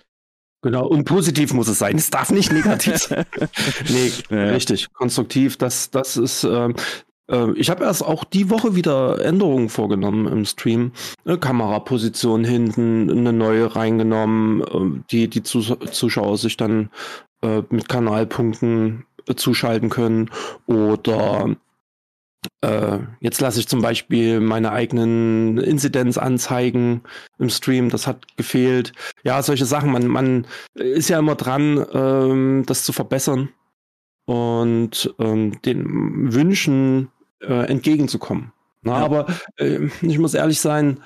[0.62, 1.97] Genau, und positiv muss es sein.
[1.97, 3.26] Es darf nicht negativ sein.
[3.89, 4.43] nee, ja.
[4.52, 4.93] richtig.
[4.93, 6.43] Konstruktiv, das, das ist.
[6.43, 6.76] Ähm,
[7.28, 10.91] äh, ich habe erst auch die Woche wieder Änderungen vorgenommen im Stream.
[11.26, 16.91] Eine Kameraposition hinten, eine neue reingenommen, äh, die die Zuschauer sich dann
[17.41, 20.30] äh, mit Kanalpunkten äh, zuschalten können.
[20.67, 21.56] Oder
[22.62, 27.01] äh, jetzt lasse ich zum Beispiel meine eigenen Inzidenz anzeigen
[27.38, 28.93] im Stream, das hat gefehlt.
[29.23, 29.91] Ja, solche Sachen.
[29.91, 33.49] Man, man ist ja immer dran, ähm, das zu verbessern
[34.25, 37.10] und ähm, den Wünschen
[37.41, 38.51] äh, entgegenzukommen.
[38.82, 39.06] Na, ja.
[39.06, 39.27] Aber
[39.58, 41.01] äh, ich muss ehrlich sein,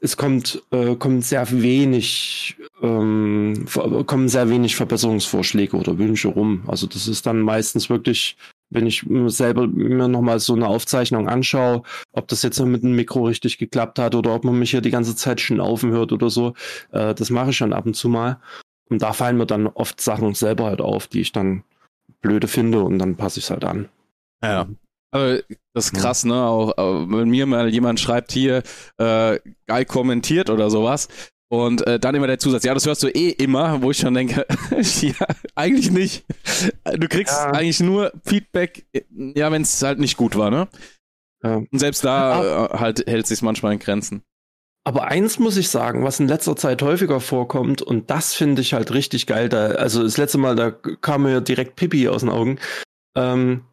[0.00, 3.66] es kommt, äh, kommt sehr wenig, ähm,
[4.06, 6.62] kommen sehr wenig Verbesserungsvorschläge oder Wünsche rum.
[6.66, 8.36] Also das ist dann meistens wirklich
[8.70, 13.24] wenn ich selber mir nochmal so eine Aufzeichnung anschaue, ob das jetzt mit dem Mikro
[13.26, 16.54] richtig geklappt hat oder ob man mich hier die ganze Zeit schnaufen hört oder so,
[16.92, 18.40] äh, das mache ich schon ab und zu mal.
[18.90, 21.62] Und da fallen mir dann oft Sachen selber halt auf, die ich dann
[22.20, 23.88] blöde finde und dann passe ich es halt an.
[24.42, 24.66] Ja.
[25.10, 25.40] Aber
[25.72, 26.34] das ist krass, ne?
[26.34, 28.62] Auch wenn mir mal jemand schreibt hier,
[28.98, 31.08] äh, geil kommentiert oder sowas,
[31.48, 34.14] und äh, dann immer der Zusatz, ja, das hörst du eh immer, wo ich schon
[34.14, 34.46] denke,
[35.00, 36.24] ja, eigentlich nicht.
[36.96, 37.52] Du kriegst ja.
[37.52, 40.68] eigentlich nur Feedback, ja, wenn es halt nicht gut war, ne?
[41.42, 41.56] Ja.
[41.56, 44.22] Und selbst da äh, halt hält sich manchmal in Grenzen.
[44.84, 48.72] Aber eins muss ich sagen, was in letzter Zeit häufiger vorkommt, und das finde ich
[48.74, 52.30] halt richtig geil, da, also das letzte Mal, da kam mir direkt Pippi aus den
[52.30, 52.58] Augen,
[53.14, 53.64] ähm,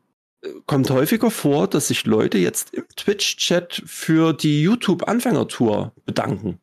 [0.65, 6.59] kommt häufiger vor, dass sich Leute jetzt im Twitch-Chat für die YouTube-Anfängertour bedanken.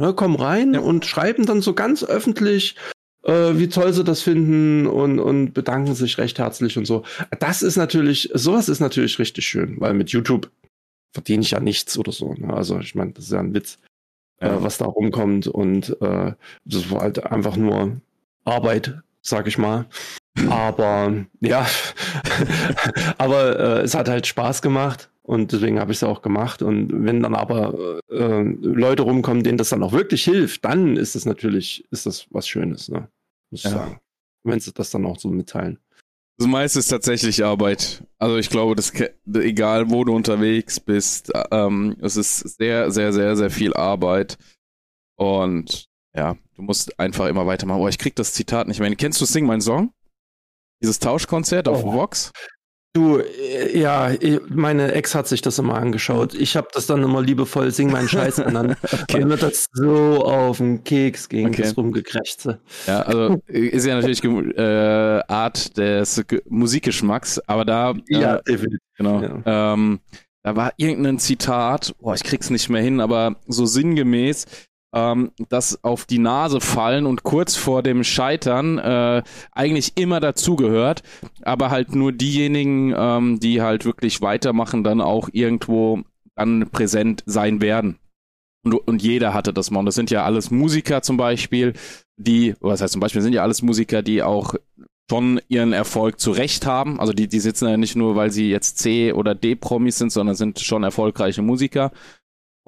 [0.00, 0.80] Ne, kommen rein ja.
[0.80, 2.74] und schreiben dann so ganz öffentlich,
[3.22, 7.04] äh, wie toll sie das finden und, und bedanken sich recht herzlich und so.
[7.38, 10.50] Das ist natürlich, sowas ist natürlich richtig schön, weil mit YouTube
[11.12, 12.32] verdiene ich ja nichts oder so.
[12.32, 12.50] Ne?
[12.50, 13.78] Also ich meine, das ist ja ein Witz,
[14.38, 14.56] äh, ja.
[14.56, 16.32] äh, was da rumkommt und äh,
[16.64, 18.00] das war halt einfach nur
[18.46, 19.84] Arbeit, sag ich mal.
[20.48, 21.66] Aber ja,
[23.18, 26.62] aber äh, es hat halt Spaß gemacht und deswegen habe ich es auch gemacht.
[26.62, 31.14] Und wenn dann aber äh, Leute rumkommen, denen das dann auch wirklich hilft, dann ist
[31.14, 33.08] das natürlich, ist das was Schönes, ne?
[33.50, 33.70] Muss ich Ja.
[33.70, 34.00] sagen.
[34.42, 35.78] Wenn sie das dann auch so mitteilen.
[36.38, 38.02] Das meiste ist tatsächlich Arbeit.
[38.18, 38.92] Also ich glaube, das
[39.34, 44.38] egal wo du unterwegs bist, ähm, es ist sehr, sehr, sehr, sehr viel Arbeit.
[45.16, 45.84] Und
[46.16, 47.82] ja, du musst einfach immer weitermachen.
[47.82, 48.94] Oh, ich krieg das Zitat nicht mehr.
[48.96, 49.92] Kennst du Sing mein Song?
[50.82, 51.92] Dieses Tauschkonzert auf Oh.
[51.92, 52.32] Vox?
[52.92, 56.34] Du, äh, ja, ich- meine Ex hat sich das immer angeschaut.
[56.34, 58.76] Ich habe das dann immer liebevoll Sing meinen Scheiß genannt,
[59.12, 61.62] weil mir das so auf den Keks ging, Okay.
[61.62, 62.60] das Rumgekrächze.
[62.88, 68.80] Ja, also ist ja natürlich äh, Art des Ge Musikgeschmacks, aber da äh, definitiv.
[68.96, 69.40] Genau.
[69.46, 70.00] Ähm,
[70.42, 74.46] da war irgendein Zitat, boah, ich krieg's nicht mehr hin, aber so sinngemäß,
[74.94, 79.22] ähm, dass auf die Nase fallen und kurz vor dem Scheitern äh,
[79.52, 81.02] eigentlich immer dazugehört,
[81.42, 86.00] aber halt nur diejenigen, ähm, die halt wirklich weitermachen, dann auch irgendwo
[86.34, 87.98] dann präsent sein werden.
[88.64, 89.80] Und, und jeder hatte das mal.
[89.80, 91.72] Und das sind ja alles Musiker zum Beispiel,
[92.16, 94.54] die, was heißt zum Beispiel, sind ja alles Musiker, die auch
[95.10, 97.00] schon ihren Erfolg zurecht haben.
[97.00, 100.36] Also die, die sitzen ja nicht nur, weil sie jetzt C- oder D-Promis sind, sondern
[100.36, 101.90] sind schon erfolgreiche Musiker.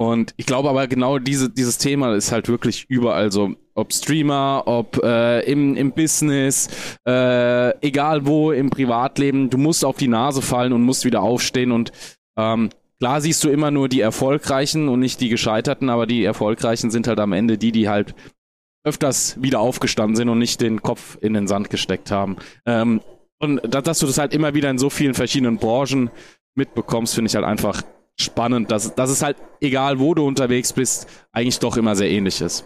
[0.03, 3.55] Und ich glaube aber genau diese, dieses Thema ist halt wirklich überall so.
[3.75, 6.69] Ob Streamer, ob äh, im, im Business,
[7.07, 11.71] äh, egal wo, im Privatleben, du musst auf die Nase fallen und musst wieder aufstehen.
[11.71, 11.93] Und
[12.37, 16.91] ähm, klar siehst du immer nur die Erfolgreichen und nicht die Gescheiterten, aber die Erfolgreichen
[16.91, 18.15] sind halt am Ende die, die halt
[18.85, 22.37] öfters wieder aufgestanden sind und nicht den Kopf in den Sand gesteckt haben.
[22.67, 23.01] Ähm,
[23.39, 26.11] und da- dass du das halt immer wieder in so vielen verschiedenen Branchen
[26.57, 27.83] mitbekommst, finde ich halt einfach
[28.21, 32.41] spannend, dass, dass es halt, egal wo du unterwegs bist, eigentlich doch immer sehr ähnlich
[32.41, 32.65] ist.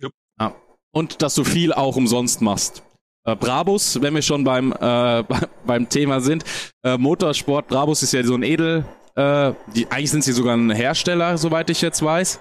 [0.00, 0.12] Jupp.
[0.40, 0.54] Ja.
[0.92, 2.82] Und dass du viel auch umsonst machst.
[3.24, 5.24] Äh, Brabus, wenn wir schon beim, äh,
[5.66, 6.44] beim Thema sind,
[6.84, 10.70] äh, Motorsport, Brabus ist ja so ein Edel, äh, die, eigentlich sind sie sogar ein
[10.70, 12.40] Hersteller, soweit ich jetzt weiß.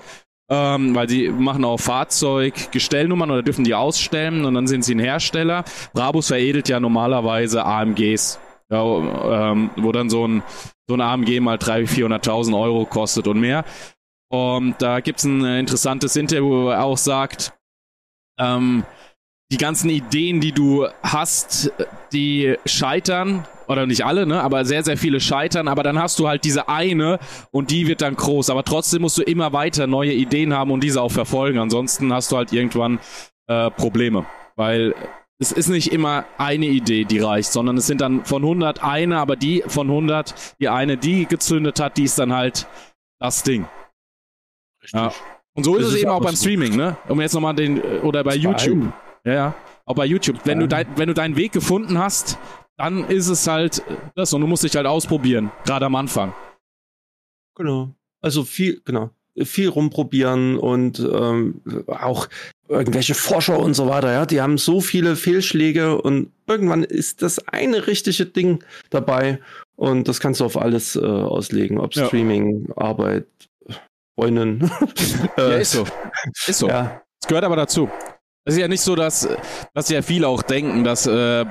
[0.50, 5.00] Ähm, weil die machen auch Fahrzeuggestellnummern oder dürfen die ausstellen und dann sind sie ein
[5.00, 5.64] Hersteller.
[5.94, 8.38] Brabus veredelt ja normalerweise AMGs.
[8.72, 10.44] Ja, ähm, wo dann so ein,
[10.88, 13.66] so ein AMG mal 300.000, 400.000 Euro kostet und mehr.
[14.32, 17.54] Und da gibt's ein äh, interessantes Interview, wo er auch sagt,
[18.40, 18.86] ähm,
[19.52, 21.74] die ganzen Ideen, die du hast,
[22.14, 26.28] die scheitern, oder nicht alle, ne, aber sehr, sehr viele scheitern, aber dann hast du
[26.28, 27.20] halt diese eine
[27.52, 30.84] und die wird dann groß, aber trotzdem musst du immer weiter neue Ideen haben und
[30.84, 33.00] diese auch verfolgen, ansonsten hast du halt irgendwann
[33.48, 34.94] äh, Probleme, weil
[35.42, 39.18] es ist nicht immer eine Idee, die reicht, sondern es sind dann von 100 eine,
[39.18, 42.68] aber die von 100, die eine, die gezündet hat, die ist dann halt
[43.20, 43.66] das Ding.
[44.94, 45.12] Ja.
[45.54, 46.44] Und so ist Das es ist eben auch beim so.
[46.44, 46.96] Streaming, ne?
[47.10, 48.94] Um jetzt nochmal den, äh, oder bei YouTube.
[49.26, 49.56] Ja, ja.
[49.86, 50.40] Auch bei YouTube.
[50.46, 52.38] Wenn du, dein, wenn du deinen Weg gefunden hast,
[52.78, 56.36] dann ist es halt äh, das und du musst dich halt ausprobieren, gerade am Anfang.
[57.56, 57.90] Genau.
[58.22, 59.10] Also viel, genau.
[59.36, 62.28] Viel rumprobieren und ähm, auch
[62.72, 67.46] irgendwelche Forscher und so weiter, ja, die haben so viele Fehlschläge und irgendwann ist das
[67.48, 69.40] eine richtige Ding dabei
[69.76, 72.08] und das kannst du auf alles äh, auslegen, ob Ja.
[72.08, 73.26] Streaming, Arbeit,
[74.18, 74.70] Freundin.
[75.38, 75.86] Ja, äh, ist so.
[76.48, 76.68] Ist so.
[76.68, 77.90] Ja, Es gehört aber dazu.
[78.46, 79.28] Es ist ja nicht so, dass,
[79.74, 81.46] dass ja viele auch denken, dass äh,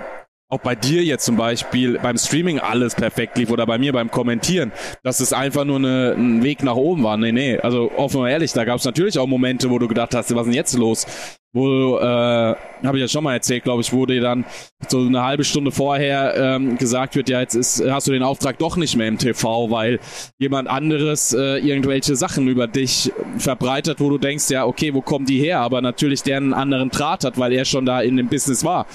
[0.51, 4.11] auch bei dir jetzt zum Beispiel beim Streaming alles perfekt lief oder bei mir beim
[4.11, 4.73] Kommentieren,
[5.05, 7.17] dass es einfach nur eine, ein Weg nach oben war.
[7.17, 7.59] Nee, nee.
[7.59, 10.41] Also offen und ehrlich, da gab es natürlich auch Momente, wo du gedacht hast, was
[10.41, 11.07] ist denn jetzt los?
[11.53, 14.45] Wo, äh, habe ich ja schon mal erzählt, glaube ich, dir dann
[14.89, 18.59] so eine halbe Stunde vorher ähm, gesagt wird, ja, jetzt ist, hast du den Auftrag
[18.59, 19.99] doch nicht mehr im TV, weil
[20.39, 25.27] jemand anderes äh, irgendwelche Sachen über dich verbreitet, wo du denkst, ja, okay, wo kommen
[25.27, 25.59] die her?
[25.61, 28.87] Aber natürlich der einen anderen Draht hat, weil er schon da in dem Business war.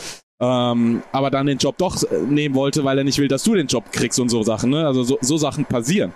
[0.41, 3.55] Ähm, aber dann den Job doch äh, nehmen wollte, weil er nicht will, dass du
[3.55, 4.69] den Job kriegst und so Sachen.
[4.69, 4.85] Ne?
[4.85, 6.13] Also so, so Sachen passieren.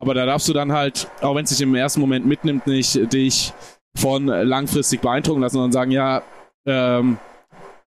[0.00, 3.12] Aber da darfst du dann halt, auch wenn es dich im ersten Moment mitnimmt, nicht
[3.12, 3.52] dich
[3.96, 6.22] von langfristig beeindrucken lassen, sondern sagen, ja,
[6.66, 7.18] ähm,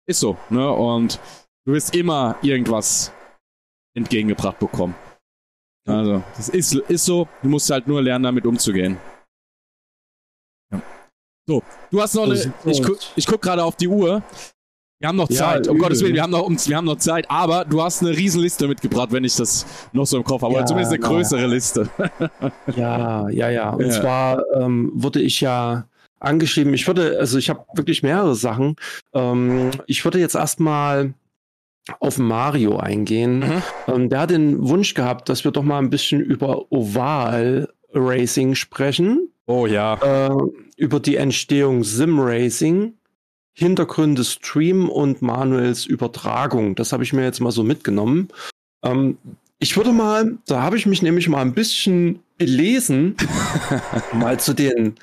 [0.06, 0.36] ist so.
[0.48, 0.70] Ne?
[0.70, 1.18] Und
[1.66, 3.12] du wirst immer irgendwas
[3.96, 4.94] entgegengebracht bekommen.
[5.86, 7.28] Also, das ist, ist so.
[7.42, 8.96] Du musst halt nur lernen, damit umzugehen.
[10.72, 10.80] Ja.
[11.46, 12.54] So, du hast noch eine.
[12.64, 14.22] Ich, guck, ich guck gerade auf die Uhr.
[15.00, 15.68] Wir haben noch Ja, Zeit.
[15.68, 15.82] um übel.
[15.88, 17.26] Gottes Willen, wir haben, noch, um- wir haben noch Zeit.
[17.30, 20.52] Aber du hast eine Riesenliste mitgebracht, wenn ich das noch so im Kopf habe.
[20.52, 21.08] Oder Ja, zumindest eine na.
[21.08, 21.88] größere Liste.
[22.76, 23.70] ja, ja, ja.
[23.70, 23.90] Und Ja.
[23.90, 25.86] zwar ähm, wurde ich ja
[26.20, 28.76] angeschrieben, ich würde, also ich habe wirklich mehrere Sachen.
[29.12, 31.12] Ähm, ich würde jetzt erstmal
[32.00, 33.40] auf Mario eingehen.
[33.40, 33.62] Mhm.
[33.88, 38.54] Ähm, der hat den Wunsch gehabt, dass wir doch mal ein bisschen über Oval Racing
[38.54, 40.28] sprechen, Oh ja.
[40.28, 40.34] äh,
[40.78, 42.94] über die Entstehung Sim Racing
[43.54, 46.74] Hintergründe streamen und Manuels Übertragung.
[46.74, 48.28] Das habe ich mir jetzt mal so mitgenommen.
[48.84, 49.18] Ähm,
[49.60, 53.16] ich würde mal, da habe ich mich nämlich mal ein bisschen belesen,
[54.12, 54.96] mal zu den,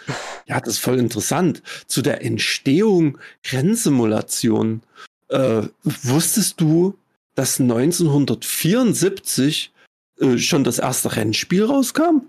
[0.46, 3.18] ja, das ist voll interessant, zu der Entstehung
[3.52, 4.82] Rennsimulation.
[5.30, 6.98] Äh, wusstest du,
[7.36, 9.72] dass 1974
[10.20, 12.24] äh, schon das erste Rennspiel rauskam?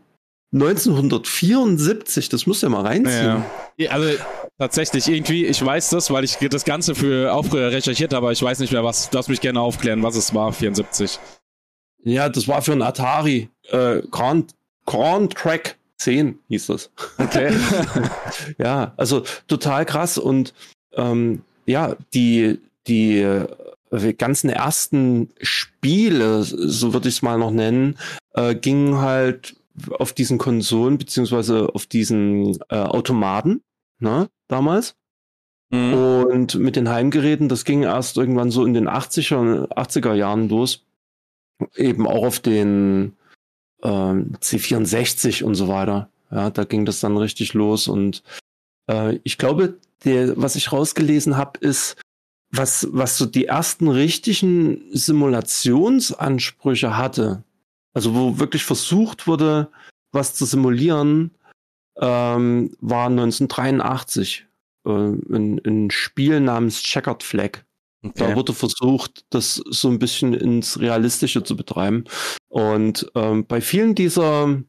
[0.53, 3.45] 1974, das muss ja mal reinziehen.
[3.79, 3.91] Ja.
[3.91, 4.19] Also
[4.59, 8.43] tatsächlich irgendwie, ich weiß das, weil ich das Ganze für Aufrührer recherchiert habe, aber ich
[8.43, 9.11] weiß nicht mehr, was.
[9.13, 11.19] Lass mich gerne aufklären, was es war, 74.
[12.05, 13.49] Ja, das war für ein Atari.
[13.71, 14.53] Äh, Grand,
[14.85, 16.91] Grand Track 10 hieß das.
[17.19, 17.53] Okay.
[18.59, 20.53] ja, also total krass und
[20.95, 27.97] ähm, ja, die, die äh, ganzen ersten Spiele, so würde ich es mal noch nennen,
[28.35, 29.55] äh, gingen halt
[29.99, 33.63] auf diesen Konsolen beziehungsweise auf diesen äh, Automaten,
[33.99, 34.97] ne, damals.
[35.71, 35.95] Mhm.
[35.95, 40.85] Und mit den Heimgeräten, das ging erst irgendwann so in den 80er, 80er Jahren los.
[41.77, 43.17] Eben auch auf den
[43.83, 46.09] ähm, C64 und so weiter.
[46.31, 47.89] Ja, da ging das dann richtig los.
[47.89, 48.23] Und
[48.89, 51.97] äh, ich glaube, der, was ich rausgelesen habe, ist,
[52.51, 57.45] was, was so die ersten richtigen Simulationsansprüche hatte,
[57.95, 59.71] also wo wirklich versucht wurde,
[60.13, 61.33] was zu simulieren,
[61.97, 64.47] ähm, war 1983
[64.85, 67.65] äh, ein, ein Spiel namens Checkered Flag.
[68.05, 68.13] Okay.
[68.17, 72.05] Da wurde versucht, das so ein bisschen ins Realistische zu betreiben.
[72.49, 74.61] Und ähm, bei vielen dieser,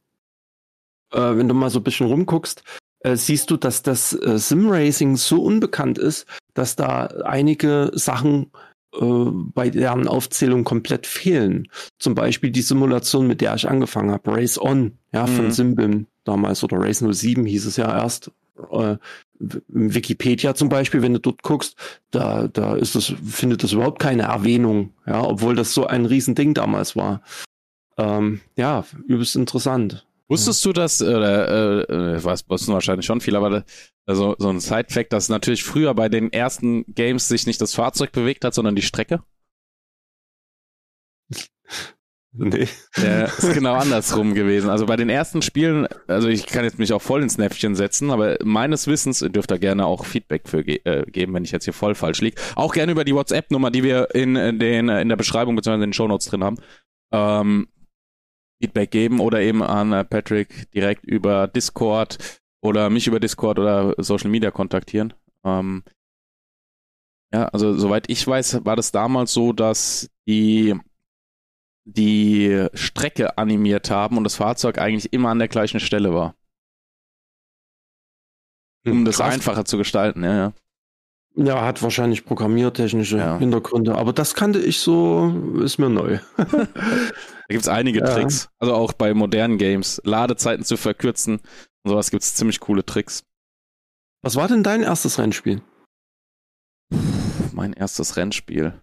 [1.12, 2.64] äh, wenn du mal so ein bisschen rumguckst,
[3.00, 8.52] äh, siehst du, dass das äh, Sim-Racing so unbekannt ist, dass da einige Sachen
[9.00, 11.68] äh, bei deren Aufzählung komplett fehlen.
[12.00, 15.52] Zum Beispiel die Simulation, mit der ich angefangen habe, Race On, ja, von mhm.
[15.52, 18.32] Simbim damals oder Race 07 hieß es ja erst.
[18.72, 18.98] Äh,
[19.40, 21.76] Wikipedia zum Beispiel, wenn du dort guckst,
[22.12, 26.54] da, da ist das, findet das überhaupt keine Erwähnung, ja, obwohl das so ein Riesending
[26.54, 27.22] damals war.
[27.98, 30.08] Ähm, ja, übelst interessant.
[30.34, 33.64] Wusstest du das, oder äh, äh, was wussten wahrscheinlich schon viel, aber
[34.06, 38.12] also, so ein Side-Fact, dass natürlich früher bei den ersten Games sich nicht das Fahrzeug
[38.12, 39.24] bewegt hat, sondern die Strecke?
[42.36, 42.68] Nee.
[42.98, 44.68] Ja, ist genau andersrum gewesen.
[44.72, 48.10] Also bei den ersten Spielen, also ich kann jetzt mich auch voll ins Näpfchen setzen,
[48.10, 51.66] aber meines Wissens dürft ihr gerne auch Feedback für ge äh, geben, wenn ich jetzt
[51.66, 52.42] hier voll falsch liege.
[52.56, 55.76] Auch gerne über die WhatsApp-Nummer, die wir in, den, in der Beschreibung bzw.
[55.76, 56.58] in den Shownotes drin haben.
[57.12, 57.68] Ähm,
[58.64, 63.94] Feedback geben oder eben an äh, Patrick direkt über Discord oder mich über Discord oder
[63.98, 65.14] Social Media kontaktieren.
[65.44, 65.84] Ähm,
[67.34, 70.80] ja, also soweit ich weiß, war das damals so, dass die
[71.86, 76.34] die Strecke animiert haben und das Fahrzeug eigentlich immer an der gleichen Stelle war.
[78.86, 80.54] Um hm, das einfacher zu gestalten, ja, ja.
[81.36, 83.40] Ja, hat wahrscheinlich programmiertechnische ja.
[83.40, 86.20] Hintergründe, aber das kannte ich so, ist mir neu.
[86.38, 86.46] da
[87.50, 88.06] gibt es einige ja.
[88.06, 91.40] Tricks, also auch bei modernen Games, Ladezeiten zu verkürzen
[91.84, 93.24] und sowas gibt es ziemlich coole Tricks.
[94.22, 95.62] Was war denn dein erstes Rennspiel?
[97.52, 98.80] Mein erstes Rennspiel.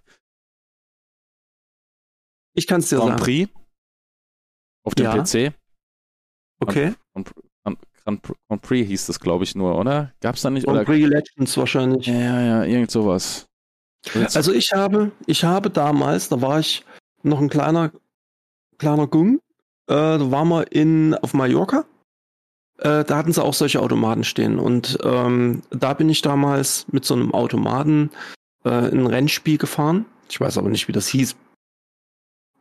[2.55, 3.23] Ich kann es dir Grand sagen.
[3.23, 3.51] Prix
[4.85, 5.23] auf dem ja.
[5.23, 5.55] PC.
[6.61, 6.95] Okay.
[7.13, 7.50] Und, und,
[8.11, 10.12] Grand, Grand Prix hieß das, glaube ich, nur, oder?
[10.20, 10.66] Gab es da nicht?
[10.66, 12.07] Grand Prix Legends wahrscheinlich.
[12.07, 13.46] Ja, ja, irgend sowas.
[14.35, 16.85] Also ich habe, ich habe damals, da war ich
[17.23, 17.92] noch ein kleiner,
[18.79, 19.40] kleiner Gung,
[19.87, 21.85] äh, da waren wir in, auf Mallorca.
[22.79, 24.59] Äh, da hatten sie auch solche Automaten stehen.
[24.59, 28.11] Und ähm, da bin ich damals mit so einem Automaten
[28.64, 30.07] äh, ein Rennspiel gefahren.
[30.31, 31.37] Ich weiß aber nicht, wie das hieß.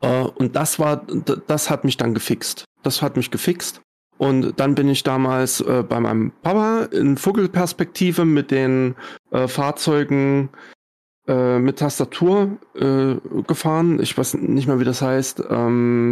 [0.01, 2.65] Äh, und das war, das hat mich dann gefixt.
[2.83, 3.81] Das hat mich gefixt.
[4.19, 8.95] Und dann bin ich damals äh, bei meinem Papa in Vogelperspektive mit den
[9.31, 10.49] äh, Fahrzeugen
[11.25, 13.15] äh, mit Tastatur äh,
[13.47, 14.01] gefahren.
[14.01, 15.43] Ich weiß nicht mehr, wie das heißt.
[15.49, 16.11] Ähm,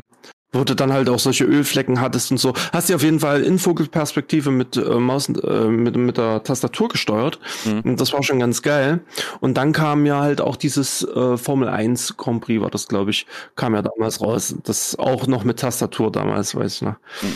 [0.53, 2.53] wo du dann halt auch solche Ölflecken hattest und so.
[2.71, 6.87] Hast du auf jeden Fall in Vogelperspektive mit äh, Maus äh, mit, mit der Tastatur
[6.87, 7.39] gesteuert.
[7.65, 7.81] Mhm.
[7.81, 9.01] Und das war schon ganz geil.
[9.41, 13.11] Und dann kam ja halt auch dieses äh, Formel 1 Grand Prix, war das, glaube
[13.11, 13.25] ich,
[13.57, 14.55] kam ja damals raus.
[14.63, 16.95] Das auch noch mit Tastatur damals, weiß ich noch.
[17.21, 17.35] Mhm.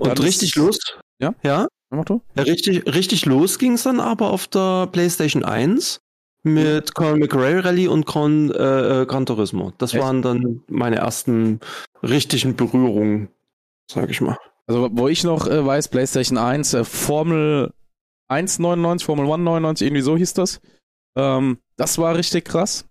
[0.00, 0.78] Und, und richtig los.
[1.20, 1.34] Ja?
[1.42, 1.68] Ja.
[1.90, 2.22] Motto?
[2.34, 6.00] ja richtig, richtig los ging es dann aber auf der PlayStation 1
[6.42, 9.72] mit Colin McRae Rally und Gran, äh, äh, Gran Turismo.
[9.78, 10.02] Das Echt?
[10.02, 11.60] waren dann meine ersten
[12.02, 13.28] richtigen Berührungen,
[13.90, 14.36] sag ich mal.
[14.66, 17.72] Also, wo ich noch äh, weiß, PlayStation 1, äh, Formel
[18.28, 20.60] 199, Formel 199, irgendwie so hieß das.
[21.16, 22.86] Ähm, das war richtig krass.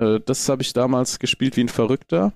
[0.00, 2.32] Äh, das habe ich damals gespielt wie ein Verrückter.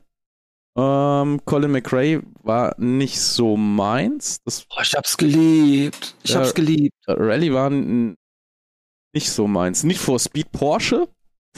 [0.76, 4.38] Ähm, Colin McRae war nicht so meins.
[4.44, 6.16] Das, oh, ich hab's geliebt.
[6.24, 6.96] Ich äh, hab's geliebt.
[7.06, 9.84] Rally war nicht so meins.
[9.84, 11.08] Need for Speed Porsche?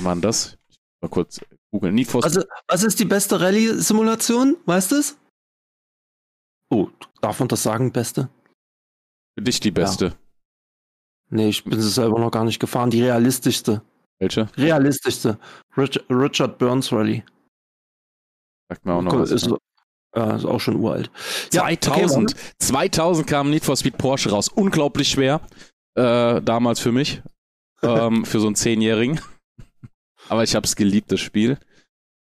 [0.00, 0.58] Mann, das?
[1.00, 1.40] Mal kurz
[1.72, 1.94] googeln.
[1.94, 4.56] Need for Also, was ist die beste Rallye-Simulation?
[4.66, 5.16] Weißt du es?
[6.70, 6.88] Oh,
[7.22, 8.28] darf man das sagen, beste?
[9.34, 10.14] Für dich die beste.
[11.30, 12.90] Nee, ich bin sie selber noch gar nicht gefahren.
[12.90, 13.82] Die realistischste.
[14.18, 14.48] Welche?
[14.56, 15.38] Realistischste.
[15.76, 17.24] Rich, Richard Burns Rally.
[18.68, 19.30] Sagt mir auch noch was.
[19.30, 19.48] Ist,
[20.14, 21.10] äh, ist auch schon uralt.
[21.52, 22.32] Ja, 2000.
[22.32, 24.48] Okay, 2000 kam Need for Speed Porsche raus.
[24.48, 25.40] Unglaublich schwer.
[25.94, 27.22] Äh, damals für mich.
[27.82, 29.20] ähm, für so einen Zehnjährigen.
[30.28, 31.58] Aber ich habe es geliebt, das Spiel.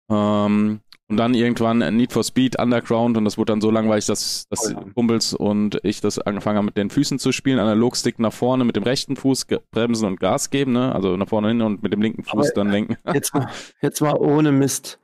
[0.09, 4.47] Ähm, und dann irgendwann Need for Speed Underground und das wurde dann so langweilig, dass,
[4.47, 4.81] dass ja.
[4.95, 7.59] Kumpels und ich das angefangen haben mit den Füßen zu spielen.
[7.59, 10.95] Analogstick nach vorne mit dem rechten Fuß bremsen und Gas geben, ne?
[10.95, 12.95] Also nach vorne hin und mit dem linken Fuß Aber dann lenken.
[13.13, 13.49] Jetzt mal,
[13.81, 14.99] jetzt mal ohne Mist.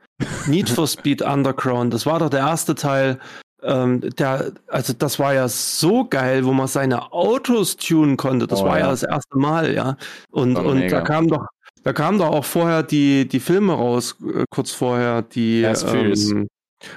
[0.46, 3.18] Need for Speed Underground, das war doch der erste Teil.
[3.60, 8.46] Ähm, der, also das war ja so geil, wo man seine Autos tunen konnte.
[8.46, 8.84] Das oh, war ja.
[8.84, 8.90] ja.
[8.90, 9.96] das erste Mal, ja.
[10.30, 11.44] Und, und da kam doch
[11.82, 16.48] da kamen doch auch vorher die, die Filme raus, äh, kurz vorher, die Fast ähm,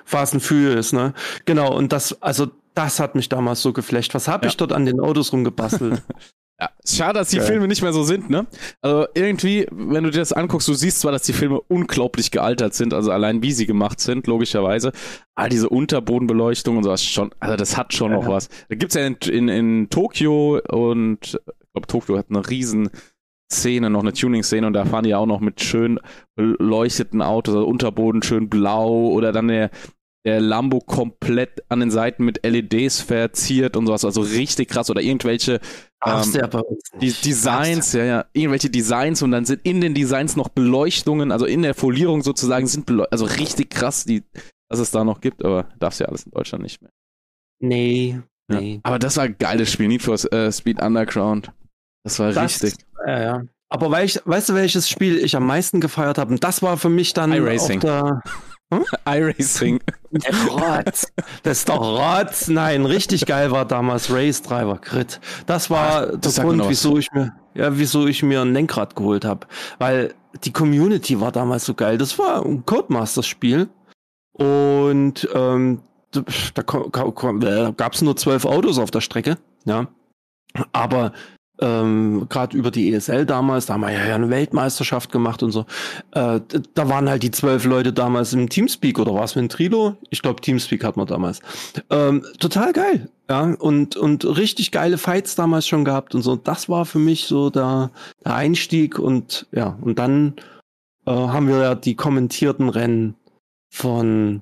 [0.06, 1.14] Fast and Furious, ne?
[1.46, 4.14] Genau, und das, also das hat mich damals so geflecht.
[4.14, 4.50] Was habe ja.
[4.50, 6.02] ich dort an den Autos rumgebastelt?
[6.62, 7.48] Ja, schade, dass die Geil.
[7.48, 8.46] Filme nicht mehr so sind, ne?
[8.82, 12.76] Also irgendwie, wenn du dir das anguckst, du siehst zwar, dass die Filme unglaublich gealtert
[12.76, 14.92] sind, also allein wie sie gemacht sind, logischerweise,
[15.34, 18.18] aber diese Unterbodenbeleuchtung und sowas schon, also das hat schon ja.
[18.20, 18.50] noch was.
[18.70, 22.92] Da gibt's ja in, in, in Tokio und ich glaube, Tokio hat eine riesen
[23.52, 26.00] Szene, noch eine Tuning-Szene und da fahren die auch noch mit schön
[26.36, 29.72] beleuchteten Autos, also Unterboden schön blau oder dann der,
[30.26, 35.02] der Lambo komplett an den Seiten mit LEDs verziert und sowas, also richtig krass oder
[35.02, 35.60] irgendwelche
[36.06, 36.32] ähm,
[37.00, 41.46] die Designs, ja, ja, irgendwelche Designs und dann sind in den Designs noch Beleuchtungen, also
[41.46, 44.24] in der Folierung sozusagen sind also richtig krass, die,
[44.70, 46.92] dass es da noch gibt, aber darf's ja alles in Deutschland nicht mehr.
[47.60, 48.76] Nee, nee.
[48.76, 48.80] Ja.
[48.84, 51.52] Aber das war ein geiles Spiel, Need for äh, Speed Underground.
[52.04, 52.86] Das war das, richtig.
[53.06, 53.44] Ja, ja.
[53.70, 56.32] Aber weil ich, weißt du, welches Spiel ich am meisten gefeiert habe?
[56.32, 57.80] Und das war für mich dann iRacing.
[57.80, 58.32] Der, hm?
[59.06, 59.80] iRacing.
[60.50, 61.12] Rotz.
[61.44, 62.48] Das ist doch Rotz.
[62.48, 65.20] Nein, richtig geil war damals Race Driver Crit.
[65.46, 68.96] Das war Ach, das der Grund, wieso ich mir, ja, wieso ich mir ein Lenkrad
[68.96, 69.48] geholt habe.
[69.80, 71.98] Weil die Community war damals so geil.
[71.98, 73.70] Das war ein Codemasters-Spiel.
[74.34, 75.82] Und ähm,
[76.54, 79.38] da gab es nur zwölf Autos auf der Strecke.
[79.66, 79.88] Ja.
[80.74, 81.14] Aber
[81.62, 85.66] ähm, gerade über die ESL damals, da haben wir ja eine Weltmeisterschaft gemacht und so.
[86.12, 86.42] Äh,
[86.74, 89.96] da waren halt die zwölf Leute damals im Teamspeak oder war es mit Trilo?
[90.10, 91.40] Ich glaube, Teamspeak hat man damals.
[91.90, 93.10] Ähm, total geil.
[93.30, 96.36] Ja, und, und richtig geile Fights damals schon gehabt und so.
[96.36, 97.92] Das war für mich so der,
[98.26, 100.36] der Einstieg und ja, und dann
[101.06, 103.16] äh, haben wir ja die kommentierten Rennen
[103.70, 104.42] von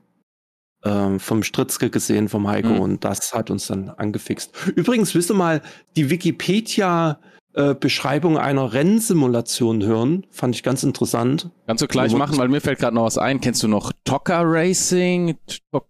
[0.83, 2.79] ähm, vom Stritzke gesehen, vom Heiko, mhm.
[2.79, 4.53] und das hat uns dann angefixt.
[4.75, 5.61] Übrigens, wisst ihr mal,
[5.95, 7.19] die Wikipedia
[7.53, 11.49] äh, Beschreibung einer Rennsimulation hören, fand ich ganz interessant.
[11.65, 13.41] Kannst du gleich machen, weil mir fällt gerade noch was ein.
[13.41, 15.35] Kennst du noch Tocker Racing?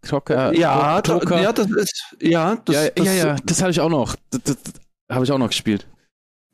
[0.02, 1.42] Tocker, ja, Tocker?
[1.42, 4.16] ja, das ist, ja, das, ja, das, ja, ja, das habe ich auch noch.
[4.32, 5.86] Das, das, das habe ich auch noch gespielt.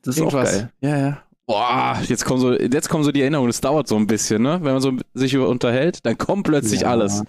[0.01, 0.49] Das ist Irgendwas.
[0.49, 0.71] auch geil.
[0.81, 1.21] Ja, ja.
[1.47, 3.49] Boah, jetzt kommen so, jetzt kommen so die Erinnerungen.
[3.49, 4.59] Das dauert so ein bisschen, ne?
[4.63, 6.87] Wenn man so sich unterhält, dann kommt plötzlich ja.
[6.89, 7.21] alles.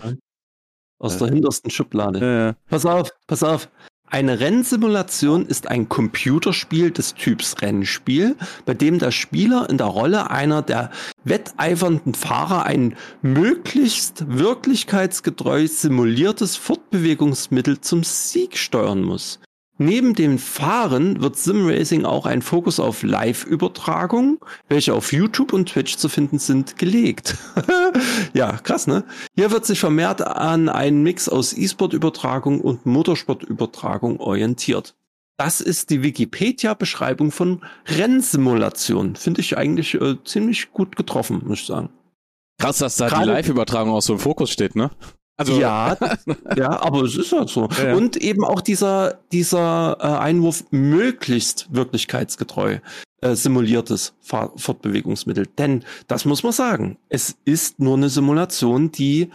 [0.99, 1.27] Aus ja.
[1.27, 2.21] der hintersten Schublade.
[2.21, 2.55] Ja, ja.
[2.69, 3.69] Pass auf, pass auf.
[4.09, 10.31] Eine Rennsimulation ist ein Computerspiel des Typs Rennspiel, bei dem der Spieler in der Rolle
[10.31, 10.91] einer der
[11.25, 19.41] wetteifernden Fahrer ein möglichst wirklichkeitsgetreu simuliertes Fortbewegungsmittel zum Sieg steuern muss.
[19.79, 25.97] Neben dem Fahren wird Simracing auch ein Fokus auf Live-Übertragung, welche auf YouTube und Twitch
[25.99, 27.37] zu finden sind, gelegt.
[28.33, 29.05] ja, krass, ne?
[29.35, 34.95] Hier wird sich vermehrt an einen Mix aus E-Sport-Übertragung und Motorsport-Übertragung orientiert.
[35.37, 39.17] Das ist die Wikipedia-Beschreibung von Rennsimulation.
[39.17, 41.91] Finde ich eigentlich äh, ziemlich gut getroffen, muss ich sagen.
[42.59, 44.91] Krass, dass da Gerade die Live-Übertragung auch so im Fokus steht, ne?
[45.39, 45.97] Also ja,
[46.57, 47.69] ja, aber es ist halt so.
[47.77, 47.95] Ja, ja.
[47.95, 52.79] Und eben auch dieser, dieser äh, Einwurf möglichst wirklichkeitsgetreu
[53.21, 55.47] äh, simuliertes Fahr Fortbewegungsmittel.
[55.59, 59.31] Denn das muss man sagen, es ist nur eine Simulation, die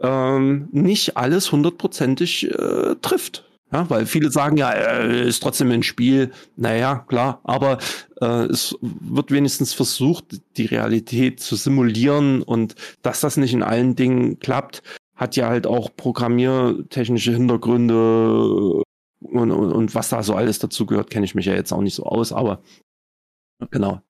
[0.00, 3.44] ähm, nicht alles hundertprozentig äh, trifft.
[3.72, 6.30] Ja, weil viele sagen ja, äh, ist trotzdem ein Spiel.
[6.56, 7.78] Naja, klar, aber
[8.20, 13.96] äh, es wird wenigstens versucht, die Realität zu simulieren und dass das nicht in allen
[13.96, 14.82] Dingen klappt,
[15.14, 18.82] hat ja halt auch programmiertechnische Hintergründe
[19.20, 21.80] und, und, und was da so alles dazu gehört, kenne ich mich ja jetzt auch
[21.80, 22.62] nicht so aus, aber
[23.70, 24.00] genau.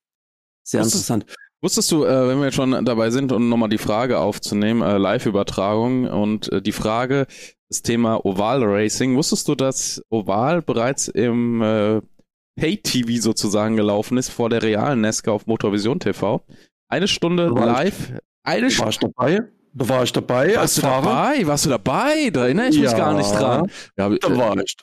[0.63, 1.35] Sehr wusstest, interessant.
[1.61, 4.97] Wusstest du, äh, wenn wir jetzt schon dabei sind, um nochmal die Frage aufzunehmen, äh,
[4.97, 7.27] Live-Übertragung und äh, die Frage,
[7.69, 12.01] das Thema Oval Racing, wusstest du, dass Oval bereits im äh,
[12.59, 16.41] Pay-TV sozusagen gelaufen ist vor der realen Nesca auf Motorvision TV.
[16.87, 18.13] Eine Stunde live.
[18.43, 19.43] Eine ich dabei?
[19.77, 21.01] Da war ich dabei Warst als du Fahrer.
[21.03, 21.47] dabei?
[21.47, 22.29] Warst du dabei?
[22.31, 22.97] Da erinnere ich mich Ja.
[22.97, 23.69] gar nicht dran.
[23.97, 24.75] Ja, Da war ich.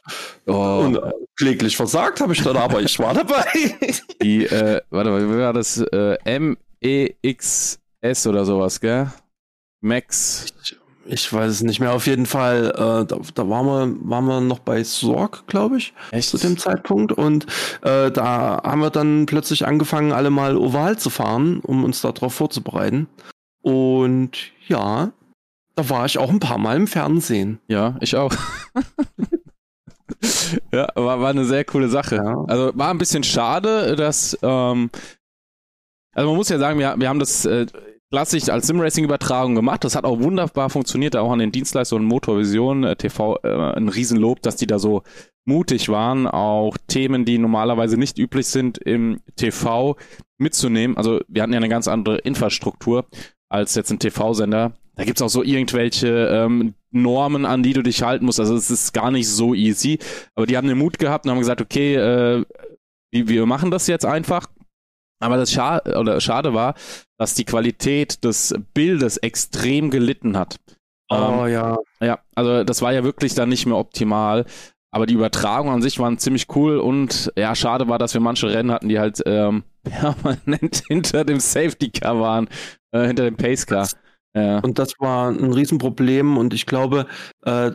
[0.47, 3.45] oh, Und äh, kläglich versagt habe ich dann, aber ich war dabei.
[4.23, 5.79] die, äh, warte mal, wie war das?
[5.79, 6.19] Äh,
[6.83, 7.79] MEXS
[8.27, 9.11] oder sowas, gell?
[9.81, 10.47] Max.
[11.07, 11.93] Ich weiß es nicht mehr.
[11.95, 15.95] Auf jeden Fall, äh, da, da waren, wir, waren wir noch bei Sorg, glaube ich,
[16.13, 16.29] Echt?
[16.29, 17.13] zu dem Zeitpunkt.
[17.13, 17.47] Und
[17.83, 22.35] äh, da haben wir dann plötzlich angefangen, alle mal oval zu fahren, um uns darauf
[22.35, 23.09] vorzubereiten.
[23.63, 25.13] Und ja,
[25.75, 27.61] da war ich auch ein paar Mal im Fernsehen.
[27.69, 28.35] Ja, ich auch.
[30.73, 32.17] ja, war, war eine sehr coole Sache.
[32.17, 32.45] Ja.
[32.47, 34.91] Also war ein bisschen schade, dass, ähm,
[36.15, 37.67] also man muss ja sagen, wir, wir haben das äh,
[38.11, 39.85] klassisch als Simracing-Übertragung gemacht.
[39.85, 44.43] Das hat auch wunderbar funktioniert, auch an den Dienstleistungen Motorvision äh, TV äh, ein Riesenlob,
[44.43, 45.03] dass die da so
[45.45, 49.97] mutig waren, auch Themen, die normalerweise nicht üblich sind im TV
[50.39, 50.97] mitzunehmen.
[50.97, 53.07] Also wir hatten ja eine ganz andere Infrastruktur
[53.53, 54.73] als jetzt ein TV-Sender.
[54.95, 58.41] Da gibt's auch so irgendwelche ähm, Normen, an die du dich halten musst.
[58.41, 59.99] Also es ist gar nicht so easy.
[60.35, 62.45] Aber die haben den Mut gehabt und haben gesagt, okay, äh,
[63.11, 64.47] wir, machen das jetzt einfach.
[65.21, 66.75] Aber das Scha oder schade war,
[67.19, 70.59] dass die Qualität des Bildes extrem gelitten hat.
[71.11, 71.79] Ähm, Oh ja.
[72.01, 74.47] ja, also das war ja wirklich dann nicht mehr optimal.
[74.95, 78.53] Aber die Übertragung an sich waren ziemlich cool und ja, schade war, dass wir manche
[78.53, 82.49] Rennen hatten, die halt ähm, permanent hinter dem Safety Car waren,
[82.93, 83.89] äh, hinter dem Pace Car.
[84.35, 84.59] Ja.
[84.61, 86.37] Und das war ein Riesenproblem.
[86.39, 87.07] Und ich glaube,
[87.45, 87.71] äh,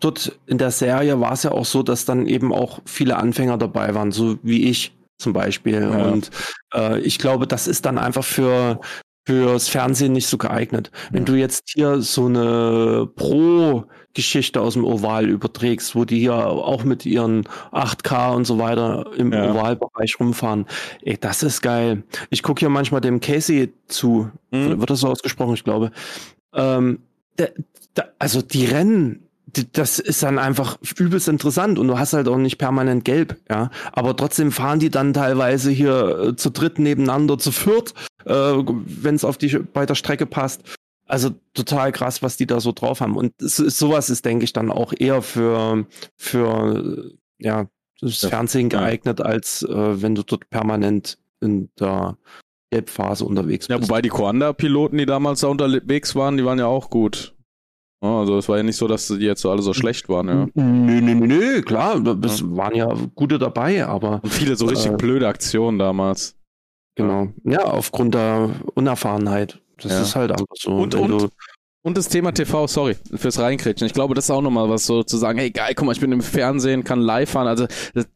[0.00, 3.56] dort in der Serie war es ja auch so, dass dann eben auch viele Anfänger
[3.58, 5.80] dabei waren, so wie ich zum Beispiel.
[5.82, 6.04] Ja.
[6.10, 6.30] Und
[6.74, 8.80] äh, ich glaube, das ist dann einfach für
[9.26, 10.90] fürs Fernsehen nicht so geeignet.
[11.10, 11.24] Wenn Ja.
[11.26, 13.08] du jetzt hier so eine
[14.14, 19.10] Pro-Geschichte aus dem Oval überträgst, wo die hier auch mit ihren 8K und so weiter
[19.16, 19.50] im Ja.
[19.52, 20.66] Ovalbereich rumfahren,
[21.02, 22.04] ey, das ist geil.
[22.30, 24.78] Ich gucke hier manchmal dem Casey zu, Mhm.
[24.80, 25.90] wird das so ausgesprochen, ich glaube.
[26.54, 27.00] Ähm,
[27.36, 27.46] da,
[27.94, 32.28] da, also die Rennen, die, das ist dann einfach übelst interessant und du hast halt
[32.28, 33.70] auch nicht permanent gelb, ja.
[33.92, 37.94] Aber trotzdem fahren die dann teilweise hier äh, zu dritt nebeneinander, zu viert,
[38.26, 40.62] äh, wenn es auf die bei der Strecke passt.
[41.06, 43.16] Also total krass, was die da so drauf haben.
[43.16, 45.86] Und ist, sowas ist, denke ich, dann auch eher für,
[46.16, 47.66] für ja,
[48.00, 48.28] das Ja.
[48.30, 48.80] Fernsehen Ja.
[48.80, 52.16] geeignet, als äh, wenn du dort permanent in der
[52.70, 53.88] Gelbphase unterwegs ja, bist.
[53.90, 57.34] wobei die Coanda-Piloten, die damals da unterwegs waren, die waren ja auch gut.
[58.02, 60.28] Ja, also es war ja nicht so, dass die jetzt so alle so schlecht waren,
[60.28, 60.46] ja.
[60.54, 64.92] Nö, nö, nö, nö, klar, es waren ja gute dabei, aber Und viele so richtig
[64.92, 64.96] Äh.
[64.96, 66.36] blöde Aktionen damals.
[66.96, 67.28] genau.
[67.44, 69.60] Ja, aufgrund der Unerfahrenheit.
[69.78, 70.02] Das Ja.
[70.02, 70.70] ist halt einfach so.
[70.72, 71.30] Und- und-
[71.86, 73.86] Und das Thema TV, sorry, fürs Reinkrätschen.
[73.86, 76.00] Ich glaube, das ist auch nochmal was so zu sagen, hey geil, guck mal, ich
[76.00, 77.46] bin im Fernsehen, kann live fahren.
[77.46, 77.66] Also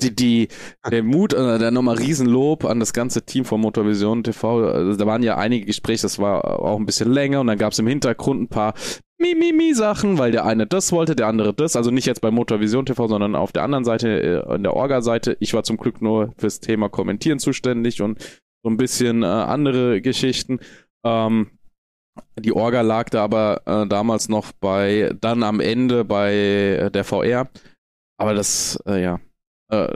[0.00, 0.48] die, die,
[0.90, 4.68] der Mut, äh, der nochmal Riesenlob an das ganze Team von Motorvision TV.
[4.70, 7.72] Also, da waren ja einige Gespräche, das war auch ein bisschen länger und dann gab
[7.74, 8.72] es im Hintergrund ein paar
[9.20, 11.76] Mimimi-Sachen, weil der eine das wollte, der andere das.
[11.76, 14.09] Also nicht jetzt bei Motorvision TV, sondern auf der anderen Seite,
[14.48, 15.36] äh, in der Orga-Seite.
[15.40, 18.18] Ich war zum Glück nur fürs Thema Kommentieren zuständig und
[18.62, 20.59] so ein bisschen äh, andere Geschichten.
[21.05, 21.59] Ähm,
[22.38, 27.05] die Orga lag da aber äh, damals noch bei, dann am Ende bei äh, der
[27.05, 27.49] VR.
[28.20, 29.20] Aber das, äh, ja,
[29.70, 29.88] äh,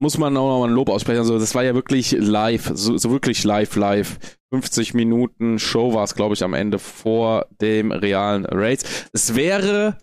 [0.00, 1.20] muss man auch nochmal ein Lob aussprechen.
[1.20, 4.18] Also, das war ja wirklich live, so, so wirklich live, live.
[4.52, 9.08] 50 Minuten Show war es, glaube ich, am Ende vor dem realen Race.
[9.12, 9.98] Es wäre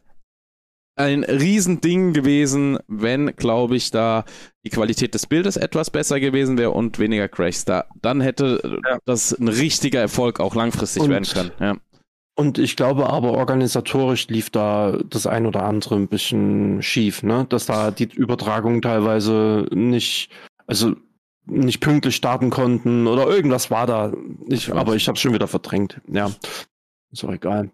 [1.01, 4.23] ein Riesending gewesen, wenn, glaube ich, da
[4.65, 7.65] die Qualität des Bildes etwas besser gewesen wäre und weniger Crashs.
[7.65, 8.99] Da, dann hätte äh, Ja.
[9.05, 11.51] das ein richtiger Erfolg auch langfristig Und- werden können.
[11.59, 11.75] Ja.
[12.33, 17.45] Und ich glaube aber organisatorisch lief da das ein oder andere ein bisschen schief, ne?
[17.49, 20.29] Dass da die Übertragungen teilweise nicht,
[20.65, 20.95] also
[21.45, 24.13] nicht pünktlich starten konnten oder irgendwas war da.
[24.47, 25.99] Ich, aber ich habe schon wieder verdrängt.
[26.07, 26.31] Ja,
[27.11, 27.69] ist auch egal.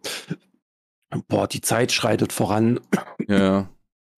[1.28, 2.80] Boah, die Zeit schreitet voran.
[3.28, 3.70] Ja,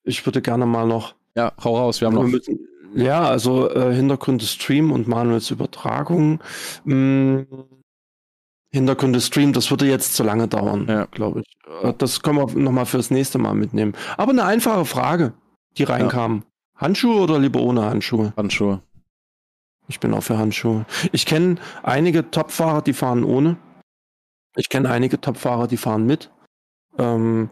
[0.03, 1.15] Ich würde gerne mal noch.
[1.35, 2.23] ja, hau raus, wir haben noch.
[2.23, 2.59] müssen,
[2.95, 6.39] ja, also äh, Hintergründe Stream und Manuels Übertragung.
[6.85, 7.45] Hm,
[8.71, 11.05] Hintergründe Stream, das würde jetzt zu lange dauern, Ja.
[11.05, 11.57] glaube ich.
[11.83, 13.93] Äh, Das können wir nochmal fürs nächste Mal mitnehmen.
[14.17, 15.33] Aber eine einfache Frage,
[15.77, 16.43] die reinkam.
[16.75, 18.33] Handschuhe oder lieber ohne Handschuhe?
[18.37, 18.81] Handschuhe.
[19.87, 20.85] Ich bin auch für Handschuhe.
[21.11, 23.57] Ich kenne einige Topfahrer, die fahren ohne.
[24.55, 26.29] Ich kenne einige Topfahrer, die fahren mit.
[26.97, 27.49] Ähm,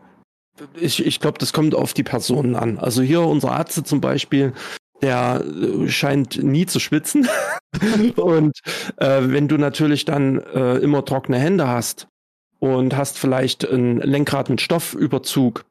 [0.80, 2.78] ich ich glaube, das kommt auf die Personen an.
[2.78, 4.54] Also hier unser Arzt zum Beispiel,
[5.02, 7.28] der äh, scheint nie zu schwitzen.
[8.16, 8.60] und
[8.98, 12.08] äh, wenn du natürlich dann äh, immer trockene Hände hast
[12.60, 15.66] und hast vielleicht ein Lenkrad mit Stoffüberzug,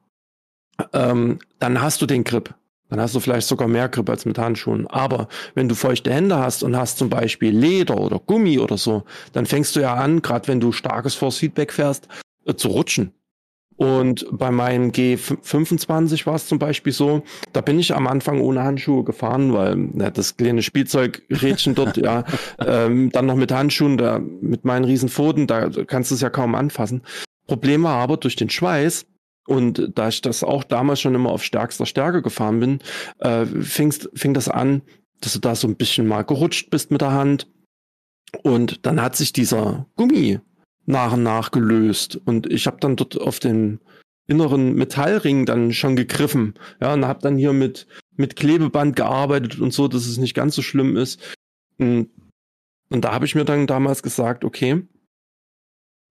[0.92, 2.54] ähm, dann hast du den Grip.
[2.88, 4.86] Dann hast du vielleicht sogar mehr Grip als mit Handschuhen.
[4.86, 9.02] Aber wenn du feuchte Hände hast und hast zum Beispiel Leder oder Gummi oder so,
[9.32, 12.06] dann fängst du ja an, gerade wenn du starkes Force Feedback fährst,
[12.44, 13.12] äh, zu rutschen.
[13.76, 17.22] Und bei meinem G25 war es zum Beispiel so,
[17.52, 22.24] da bin ich am Anfang ohne Handschuhe gefahren, weil na, das kleine Spielzeugrädchen dort, ja,
[22.58, 26.30] ähm, dann noch mit Handschuhen, da mit meinen riesen Pfoten, da kannst du es ja
[26.30, 27.02] kaum anfassen.
[27.46, 29.06] Problem war aber durch den Schweiß,
[29.46, 32.78] und da ich das auch damals schon immer auf stärkster Stärke gefahren bin,
[33.20, 34.82] äh, fingst, fing das an,
[35.20, 37.48] dass du da so ein bisschen mal gerutscht bist mit der Hand.
[38.42, 40.40] Und dann hat sich dieser Gummi
[40.86, 42.20] nach und nach gelöst.
[42.24, 43.80] Und ich habe dann dort auf den
[44.26, 46.54] inneren Metallring dann schon gegriffen.
[46.80, 50.54] Ja, und habe dann hier mit, mit Klebeband gearbeitet und so, dass es nicht ganz
[50.54, 51.20] so schlimm ist.
[51.78, 52.10] Und,
[52.88, 54.82] und da habe ich mir dann damals gesagt, okay,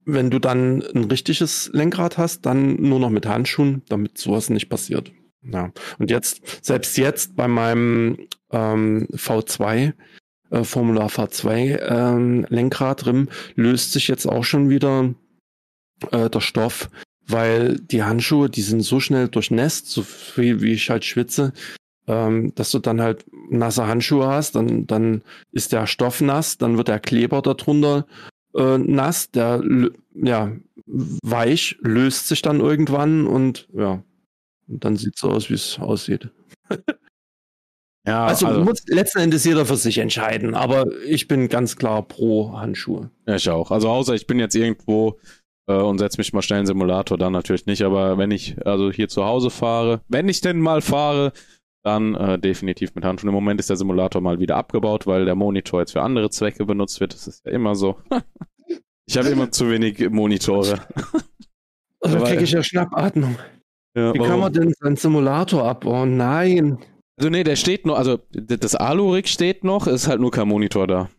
[0.06, 4.70] wenn du dann ein richtiges Lenkrad hast, dann nur noch mit Handschuhen, damit sowas nicht
[4.70, 5.12] passiert.
[5.42, 5.72] Ja.
[6.00, 9.94] Und jetzt, selbst jetzt bei meinem ähm, V2,
[10.50, 15.14] äh, Formula V2 ähm, Lenkrad drin, löst sich jetzt auch schon wieder
[16.12, 16.90] äh, der Stoff,
[17.28, 21.54] weil die Handschuhe, die sind so schnell durchnässt, so viel wie ich halt schwitze,
[22.08, 26.78] ähm, dass du dann halt nasse Handschuhe hast, dann, dann ist der Stoff nass, dann
[26.78, 28.06] wird der Kleber darunter
[28.56, 29.64] äh, nass, der
[30.14, 30.52] ja
[30.86, 34.04] weich, löst sich dann irgendwann und ja,
[34.68, 36.30] und dann sieht es so aus, wie es aussieht.
[38.08, 42.04] ja, also, also muss letzten Endes jeder für sich entscheiden, aber ich bin ganz klar
[42.04, 43.10] pro Handschuhe.
[43.28, 43.72] Ja, ich auch.
[43.72, 45.20] Also außer ich bin jetzt irgendwo
[45.68, 48.56] äh, und setze mich mal schnell in den Simulator, dann natürlich nicht, aber wenn ich
[48.66, 51.34] also hier zu Hause fahre, wenn ich denn mal fahre,
[51.84, 53.30] dann äh, definitiv mit Handschuhen.
[53.30, 56.66] Im Moment ist der Simulator mal wieder abgebaut, weil der Monitor jetzt für andere Zwecke
[56.66, 57.14] benutzt wird.
[57.14, 57.98] Das ist ja immer so.
[59.06, 60.80] ich habe immer zu wenig Monitore.
[62.02, 63.38] Also kriege ich ja Schnappatmung.
[63.96, 64.30] Ja, Wie warum?
[64.30, 66.18] kann man denn seinen Simulator abbauen?
[66.18, 66.80] Nein.
[67.18, 70.88] Also nee, der steht noch, also das Alurik steht noch, ist halt nur kein Monitor
[70.88, 71.10] da.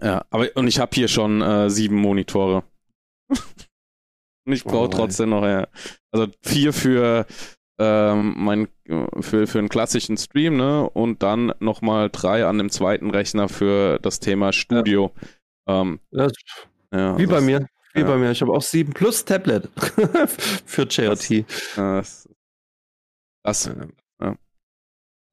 [0.00, 2.64] Ja, aber und ich habe hier schon äh, sieben Monitore.
[3.28, 5.68] und ich brauche oh, trotzdem noch, ja.
[6.12, 7.26] Also vier für
[7.80, 8.68] ähm, mein,
[9.20, 10.88] für, für einen klassischen Stream, ne?
[10.90, 15.12] Und dann nochmal drei an dem zweiten Rechner für das Thema Studio.
[15.66, 15.80] Ja.
[15.82, 16.32] Ähm, das,
[16.92, 17.68] ja, wie bei mir.
[17.94, 18.06] Wie ja.
[18.06, 18.30] bei mir.
[18.30, 19.68] Ich habe auch sieben plus Tablet
[20.66, 21.44] für JRT.
[21.76, 22.28] Das,
[23.44, 23.74] das, ja.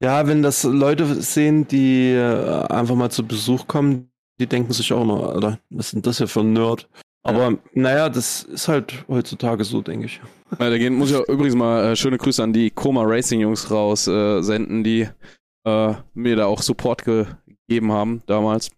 [0.02, 4.92] Ja, wenn das Leute sehen, die äh, einfach mal zu Besuch kommen, die denken sich
[4.92, 6.88] auch noch, Alter, was ist denn das hier für ein Nerd?
[7.22, 7.58] Aber ja.
[7.72, 10.20] naja, das ist halt heutzutage so, denke ich.
[10.58, 14.06] Gehen, muss ich auch übrigens mal äh, schöne Grüße an die Koma Racing Jungs raus
[14.06, 15.08] äh, senden, die
[15.64, 18.70] äh, mir da auch Support gegeben haben damals.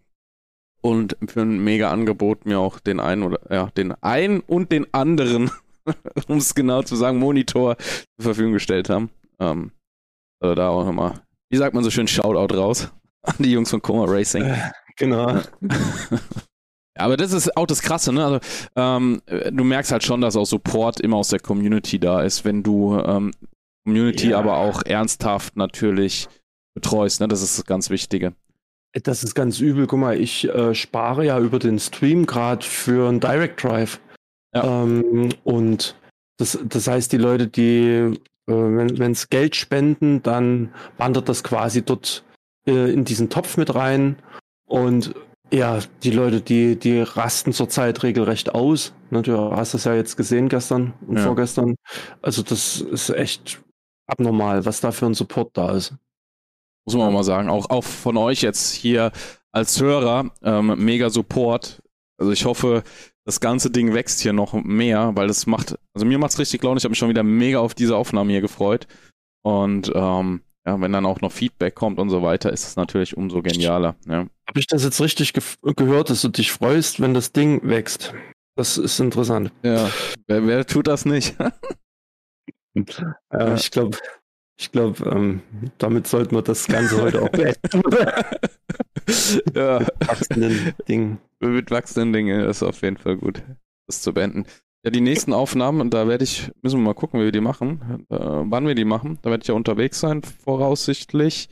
[0.81, 4.87] Und für ein mega Angebot mir auch den einen oder ja, den einen und den
[4.95, 5.51] anderen,
[6.29, 9.11] um es genau zu sagen, Monitor zur Verfügung gestellt haben.
[9.41, 9.73] Ähm,
[10.41, 11.21] also da auch nochmal,
[11.51, 14.45] wie sagt man so schön, Shoutout raus an die Jungs von Koma Racing.
[14.45, 15.41] Äh, genau.
[16.99, 18.25] Aber das ist auch das Krasse, ne?
[18.25, 18.41] Also,
[18.75, 19.23] ähm,
[19.53, 22.99] du merkst halt schon, dass auch Support immer aus der Community da ist, wenn du
[22.99, 23.31] ähm,
[23.85, 24.39] Community ja.
[24.39, 26.29] aber auch ernsthaft natürlich
[26.75, 27.29] betreust, ne?
[27.29, 28.35] Das ist das ganz Wichtige.
[28.93, 29.87] Das ist ganz übel.
[29.87, 34.01] Guck mal, ich äh, spare ja über den Stream gerade für einen Direct Drive.
[34.55, 34.83] Ja.
[34.83, 35.95] Ähm, und
[36.39, 38.19] das, das heißt, die Leute, die,
[38.49, 42.25] äh, wenn es Geld spenden, dann wandert das quasi dort
[42.67, 44.17] äh, in diesen Topf mit rein.
[44.67, 45.15] Und
[45.51, 48.93] ja, die Leute, die, die rasten zurzeit regelrecht aus.
[49.11, 51.23] Ne, du hast das ja jetzt gesehen gestern und ja.
[51.23, 51.77] vorgestern.
[52.21, 53.61] Also das ist echt
[54.07, 55.95] abnormal, was da für ein Support da ist.
[56.87, 57.49] Muss man auch mal sagen.
[57.49, 59.13] Auch, auch von euch jetzt hier
[59.53, 61.83] als Hörer, ähm, mega Support.
[62.19, 62.83] Also ich hoffe,
[63.29, 66.79] das ganze Ding wächst hier noch mehr, weil das macht, also mir macht's richtig Laune.
[66.79, 68.87] Ich habe mich schon wieder mega auf diese Aufnahme hier gefreut.
[69.43, 73.19] Und ähm, ja, wenn dann auch noch Feedback kommt und so weiter, ist es natürlich
[73.19, 73.97] umso genialer.
[74.07, 74.21] Ja.
[74.47, 75.43] Habe ich das jetzt richtig ge
[75.77, 78.15] gehört, dass du dich freust, wenn das Ding wächst?
[78.57, 79.53] Das ist interessant.
[79.63, 79.91] Ja,
[80.27, 81.37] wer, wer tut das nicht?
[81.39, 81.53] ja,
[83.55, 83.99] ich glaube,
[84.59, 85.43] ich glaube, ähm,
[85.77, 87.59] damit sollten wir das Ganze heute auch beenden.
[89.55, 89.81] ja.
[89.81, 91.19] Mit wachsenden Dingen.
[91.41, 93.43] Mit wachsenden Dingen ist auf jeden Fall gut,
[93.87, 94.47] das zu beenden.
[94.85, 98.07] Ja, die nächsten Aufnahmen, da werde ich, müssen wir mal gucken, wie wir die machen,
[98.11, 99.19] äh, wann wir die machen.
[99.23, 101.49] Da werde ich ja unterwegs sein, voraussichtlich.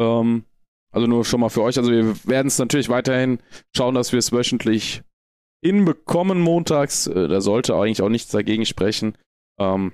[0.00, 0.44] Ähm,
[0.90, 1.78] also nur schon mal für euch.
[1.78, 3.38] Also wir werden es natürlich weiterhin
[3.76, 5.02] schauen, dass wir es wöchentlich
[5.64, 7.06] hinbekommen montags.
[7.06, 9.16] Äh, da sollte eigentlich auch nichts dagegen sprechen.
[9.58, 9.92] Ähm,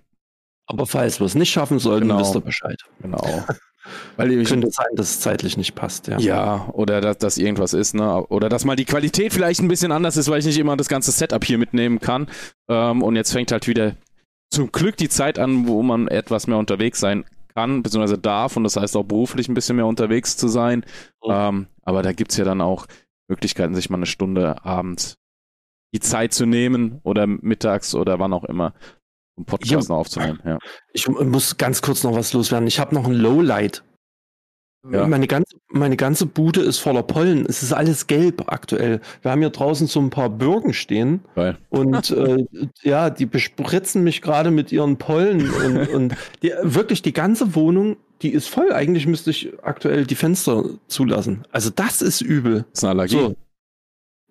[0.67, 2.83] Aber falls wir es nicht schaffen sollten, genau, wisst ihr Bescheid.
[3.01, 3.45] Genau.
[4.17, 6.19] Weil ich, Könnte sein, dass es zeitlich nicht passt, ja.
[6.19, 8.25] Ja, oder dass, dass irgendwas ist, ne?
[8.27, 10.89] Oder dass mal die Qualität vielleicht ein bisschen anders ist, weil ich nicht immer das
[10.89, 12.29] ganze Setup hier mitnehmen kann.
[12.69, 13.95] Ähm, und jetzt fängt halt wieder
[14.51, 17.25] zum Glück die Zeit an, wo man etwas mehr unterwegs sein
[17.55, 20.85] kann, beziehungsweise darf und das heißt auch beruflich ein bisschen mehr unterwegs zu sein.
[21.25, 21.31] Mhm.
[21.31, 22.87] Ähm, aber da gibt's ja dann auch
[23.29, 25.17] Möglichkeiten, sich mal eine Stunde abends
[25.93, 28.75] die Zeit zu nehmen oder mittags oder wann auch immer,
[29.41, 30.39] um Podcast noch aufzunehmen.
[30.45, 30.59] Ja.
[30.93, 32.69] Ich muss ganz kurz noch was loswerden.
[32.69, 33.83] Ich habe noch ein Lowlight.
[34.91, 35.07] Ja.
[35.07, 37.45] Meine, ganze, meine ganze Bude ist voller Pollen.
[37.47, 39.01] Es ist alles gelb aktuell.
[39.21, 41.21] Wir haben hier draußen so ein paar Birken stehen.
[41.35, 41.59] Geil.
[41.69, 42.47] Und äh,
[42.83, 45.51] ja, die bespritzen mich gerade mit ihren Pollen.
[45.51, 48.73] Und, und die, wirklich die ganze Wohnung, die ist voll.
[48.73, 51.45] Eigentlich müsste ich aktuell die Fenster zulassen.
[51.53, 52.65] Also das ist übel.
[52.71, 53.17] Das ist eine Allergie.
[53.17, 53.37] So.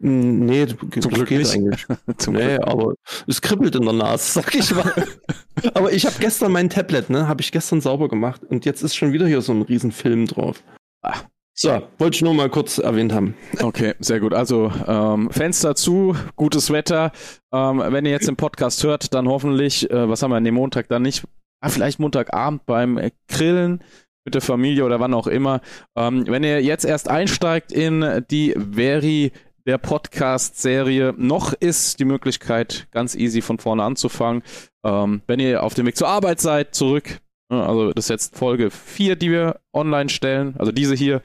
[0.01, 1.53] Nee, Zum Glück nicht.
[1.53, 1.85] eigentlich.
[2.17, 2.67] Zum nee, Glück.
[2.67, 2.93] aber
[3.27, 4.93] es kribbelt in der Nase, sag ich mal.
[5.73, 8.95] aber ich habe gestern mein Tablet, ne, habe ich gestern sauber gemacht und jetzt ist
[8.95, 10.63] schon wieder hier so ein riesen Film drauf.
[11.01, 11.15] Ah.
[11.53, 13.35] So, wollte ich nur mal kurz erwähnt haben.
[13.61, 14.33] Okay, sehr gut.
[14.33, 17.11] Also ähm, Fenster zu, gutes Wetter.
[17.53, 20.55] Ähm, wenn ihr jetzt den Podcast hört, dann hoffentlich, äh, was haben wir an dem
[20.55, 21.25] Montag dann nicht?
[21.59, 23.83] Ah, vielleicht Montagabend beim äh, Grillen
[24.23, 25.59] mit der Familie oder wann auch immer.
[25.97, 29.33] Ähm, wenn ihr jetzt erst einsteigt in die Veri
[29.69, 31.13] der Podcast-Serie.
[31.15, 34.41] Noch ist die Möglichkeit, ganz easy von vorne anzufangen.
[34.83, 37.19] Ähm, wenn ihr auf dem Weg zur Arbeit seid, zurück.
[37.49, 40.55] Also das ist jetzt Folge 4, die wir online stellen.
[40.57, 41.21] Also diese hier.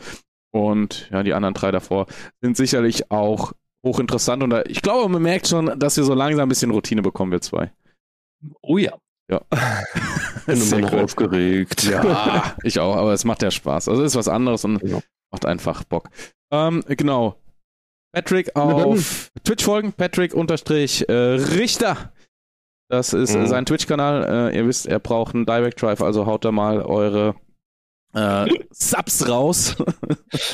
[0.53, 2.05] Und ja, die anderen drei davor
[2.43, 4.43] sind sicherlich auch hochinteressant.
[4.43, 7.41] Und ich glaube, man merkt schon, dass wir so langsam ein bisschen Routine bekommen, wir
[7.41, 7.73] zwei.
[8.61, 8.93] Oh ja.
[9.31, 9.41] Ja.
[10.47, 11.85] Bin immer noch aufgeregt.
[11.85, 13.89] Ja, ich auch, aber es macht ja Spaß.
[13.89, 15.01] Also es ist was anderes und genau.
[15.33, 16.11] macht einfach Bock.
[16.53, 17.39] Ähm, genau.
[18.15, 22.13] Patrick auf Twitch folgen, Patrick unterstrich äh, Richter.
[22.89, 23.47] Das ist mhm.
[23.47, 24.51] sein Twitch-Kanal.
[24.53, 27.35] Äh, ihr wisst, er braucht einen Direct Drive, also haut da mal eure
[28.13, 29.75] äh, Subs raus.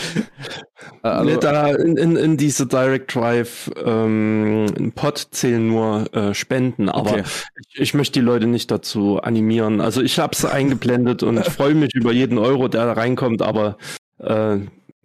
[1.03, 7.11] also, da in, in, in, diese Direct Drive ähm, Pod zählen nur äh, Spenden, aber
[7.11, 7.25] okay.
[7.73, 9.83] ich, ich, möchte die Leute nicht dazu animieren.
[9.83, 13.77] Also ich habe es eingeblendet und freue mich über jeden Euro, der da reinkommt, aber
[14.19, 14.57] äh,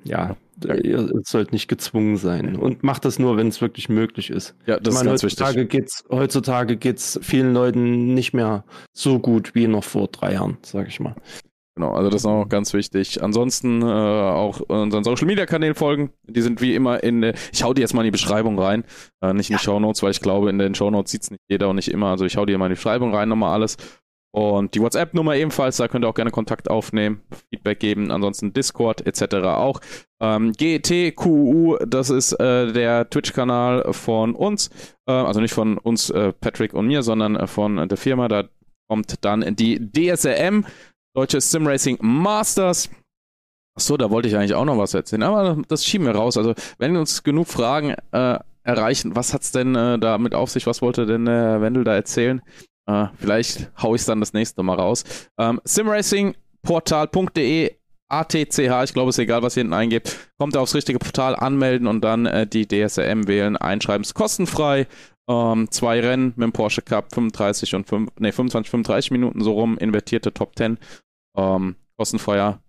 [0.05, 0.37] ja,
[0.73, 4.55] ihr sollt nicht gezwungen sein und macht das nur, wenn es wirklich möglich ist.
[4.65, 5.69] Ja, das meine, ist ganz heutzutage wichtig.
[5.69, 8.63] Geht's, heutzutage geht es vielen Leuten nicht mehr
[8.93, 11.15] so gut wie noch vor drei Jahren, sag ich mal.
[11.77, 13.21] Genau, also das ist auch ganz wichtig.
[13.21, 16.09] Ansonsten äh, auch unseren Social Media Kanälen folgen.
[16.23, 17.35] Die sind wie immer in der.
[17.51, 18.85] Ich hau die jetzt mal in die Beschreibung rein.
[19.21, 21.31] Äh, nicht in die Show Notes, weil ich glaube, in den Show Notes sieht es
[21.31, 22.07] nicht jeder und nicht immer.
[22.07, 23.75] Also ich hau die mal in die Beschreibung rein, nochmal alles.
[24.35, 29.07] Und die WhatsApp-Nummer ebenfalls, da könnt ihr auch gerne Kontakt aufnehmen, Feedback geben, ansonsten Discord
[29.07, 29.35] etc.
[29.45, 29.79] auch.
[30.19, 34.71] Ähm, GTQU, das ist äh, der Twitch-Kanal von uns,
[35.07, 38.27] äh, also nicht von uns, äh, Patrick und mir, sondern äh, von der Firma.
[38.27, 38.43] Da
[38.89, 40.65] kommt dann die DSRM,
[41.15, 42.89] Deutsche Sim Racing Masters.
[43.77, 46.35] Achso, da wollte ich eigentlich auch noch was erzählen, aber das schieben wir raus.
[46.35, 50.67] Also, wenn uns genug Fragen äh, erreichen, was hat's denn äh, damit auf sich?
[50.67, 52.41] Was wollte denn Herr Wendel da erzählen?
[52.87, 55.03] Äh, vielleicht haue ich es dann das nächste Mal raus.
[55.37, 57.75] Ähm, simracingportal.de
[58.07, 60.29] ATCH, ich glaube, es ist egal, was ihr hinten eingebt.
[60.37, 64.03] Kommt aufs richtige Portal, anmelden und dann äh, die DSRM wählen, einschreiben.
[64.03, 64.85] Ist kostenfrei.
[65.27, 69.53] Ähm, zwei Rennen mit dem Porsche Cup, 35 und 5, nee, 25, 35 Minuten so
[69.53, 70.77] rum, invertierte Top 10.
[71.35, 72.61] Ähm, kostenfreier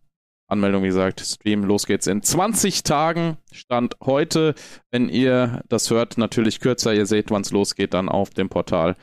[0.49, 3.37] Anmeldung, wie gesagt, Stream, los geht's in 20 Tagen.
[3.53, 4.55] Stand heute,
[4.91, 6.95] wenn ihr das hört, natürlich kürzer.
[6.95, 8.97] Ihr seht, wann es losgeht, dann auf dem Portal.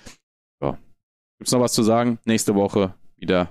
[1.39, 2.19] Gibt's noch was zu sagen?
[2.25, 3.49] Nächste Woche wieder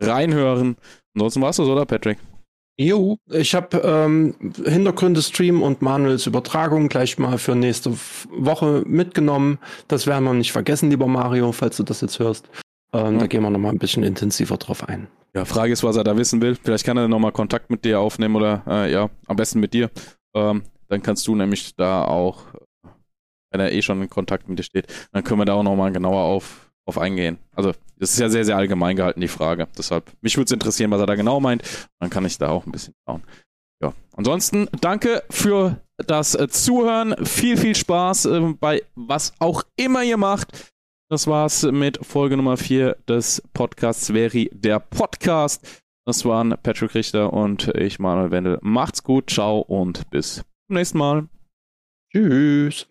[0.00, 0.76] reinhören.
[1.14, 2.18] Ansonsten war's das, oder, Patrick?
[2.78, 7.92] Jo, ich habe ähm, Hintergründe Stream und Manuels Übertragung gleich mal für nächste
[8.30, 9.58] Woche mitgenommen.
[9.88, 12.50] Das werden wir nicht vergessen, lieber Mario, falls du das jetzt hörst.
[12.92, 13.20] Ähm, ja.
[13.20, 15.08] Da gehen wir nochmal ein bisschen intensiver drauf ein.
[15.34, 16.54] Ja, Frage ist, was er da wissen will.
[16.62, 19.90] Vielleicht kann er nochmal Kontakt mit dir aufnehmen oder äh, ja, am besten mit dir.
[20.34, 22.44] Ähm, dann kannst du nämlich da auch,
[23.50, 25.92] wenn er eh schon in Kontakt mit dir steht, dann können wir da auch nochmal
[25.92, 27.38] genauer auf auf eingehen.
[27.54, 29.68] Also, das ist ja sehr, sehr allgemein gehalten, die Frage.
[29.76, 31.62] Deshalb, mich würde es interessieren, was er da genau meint.
[32.00, 33.22] Dann kann ich da auch ein bisschen schauen.
[33.82, 33.92] Ja.
[34.16, 37.14] Ansonsten, danke für das äh, Zuhören.
[37.24, 40.72] Viel, viel Spaß äh, bei was auch immer ihr macht.
[41.08, 45.84] Das war's mit Folge Nummer 4 des Podcasts Veri, der Podcast.
[46.04, 48.58] Das waren Patrick Richter und ich, Manuel Wendel.
[48.62, 51.28] Macht's gut, ciao und bis zum nächsten Mal.
[52.12, 52.88] Tschüss.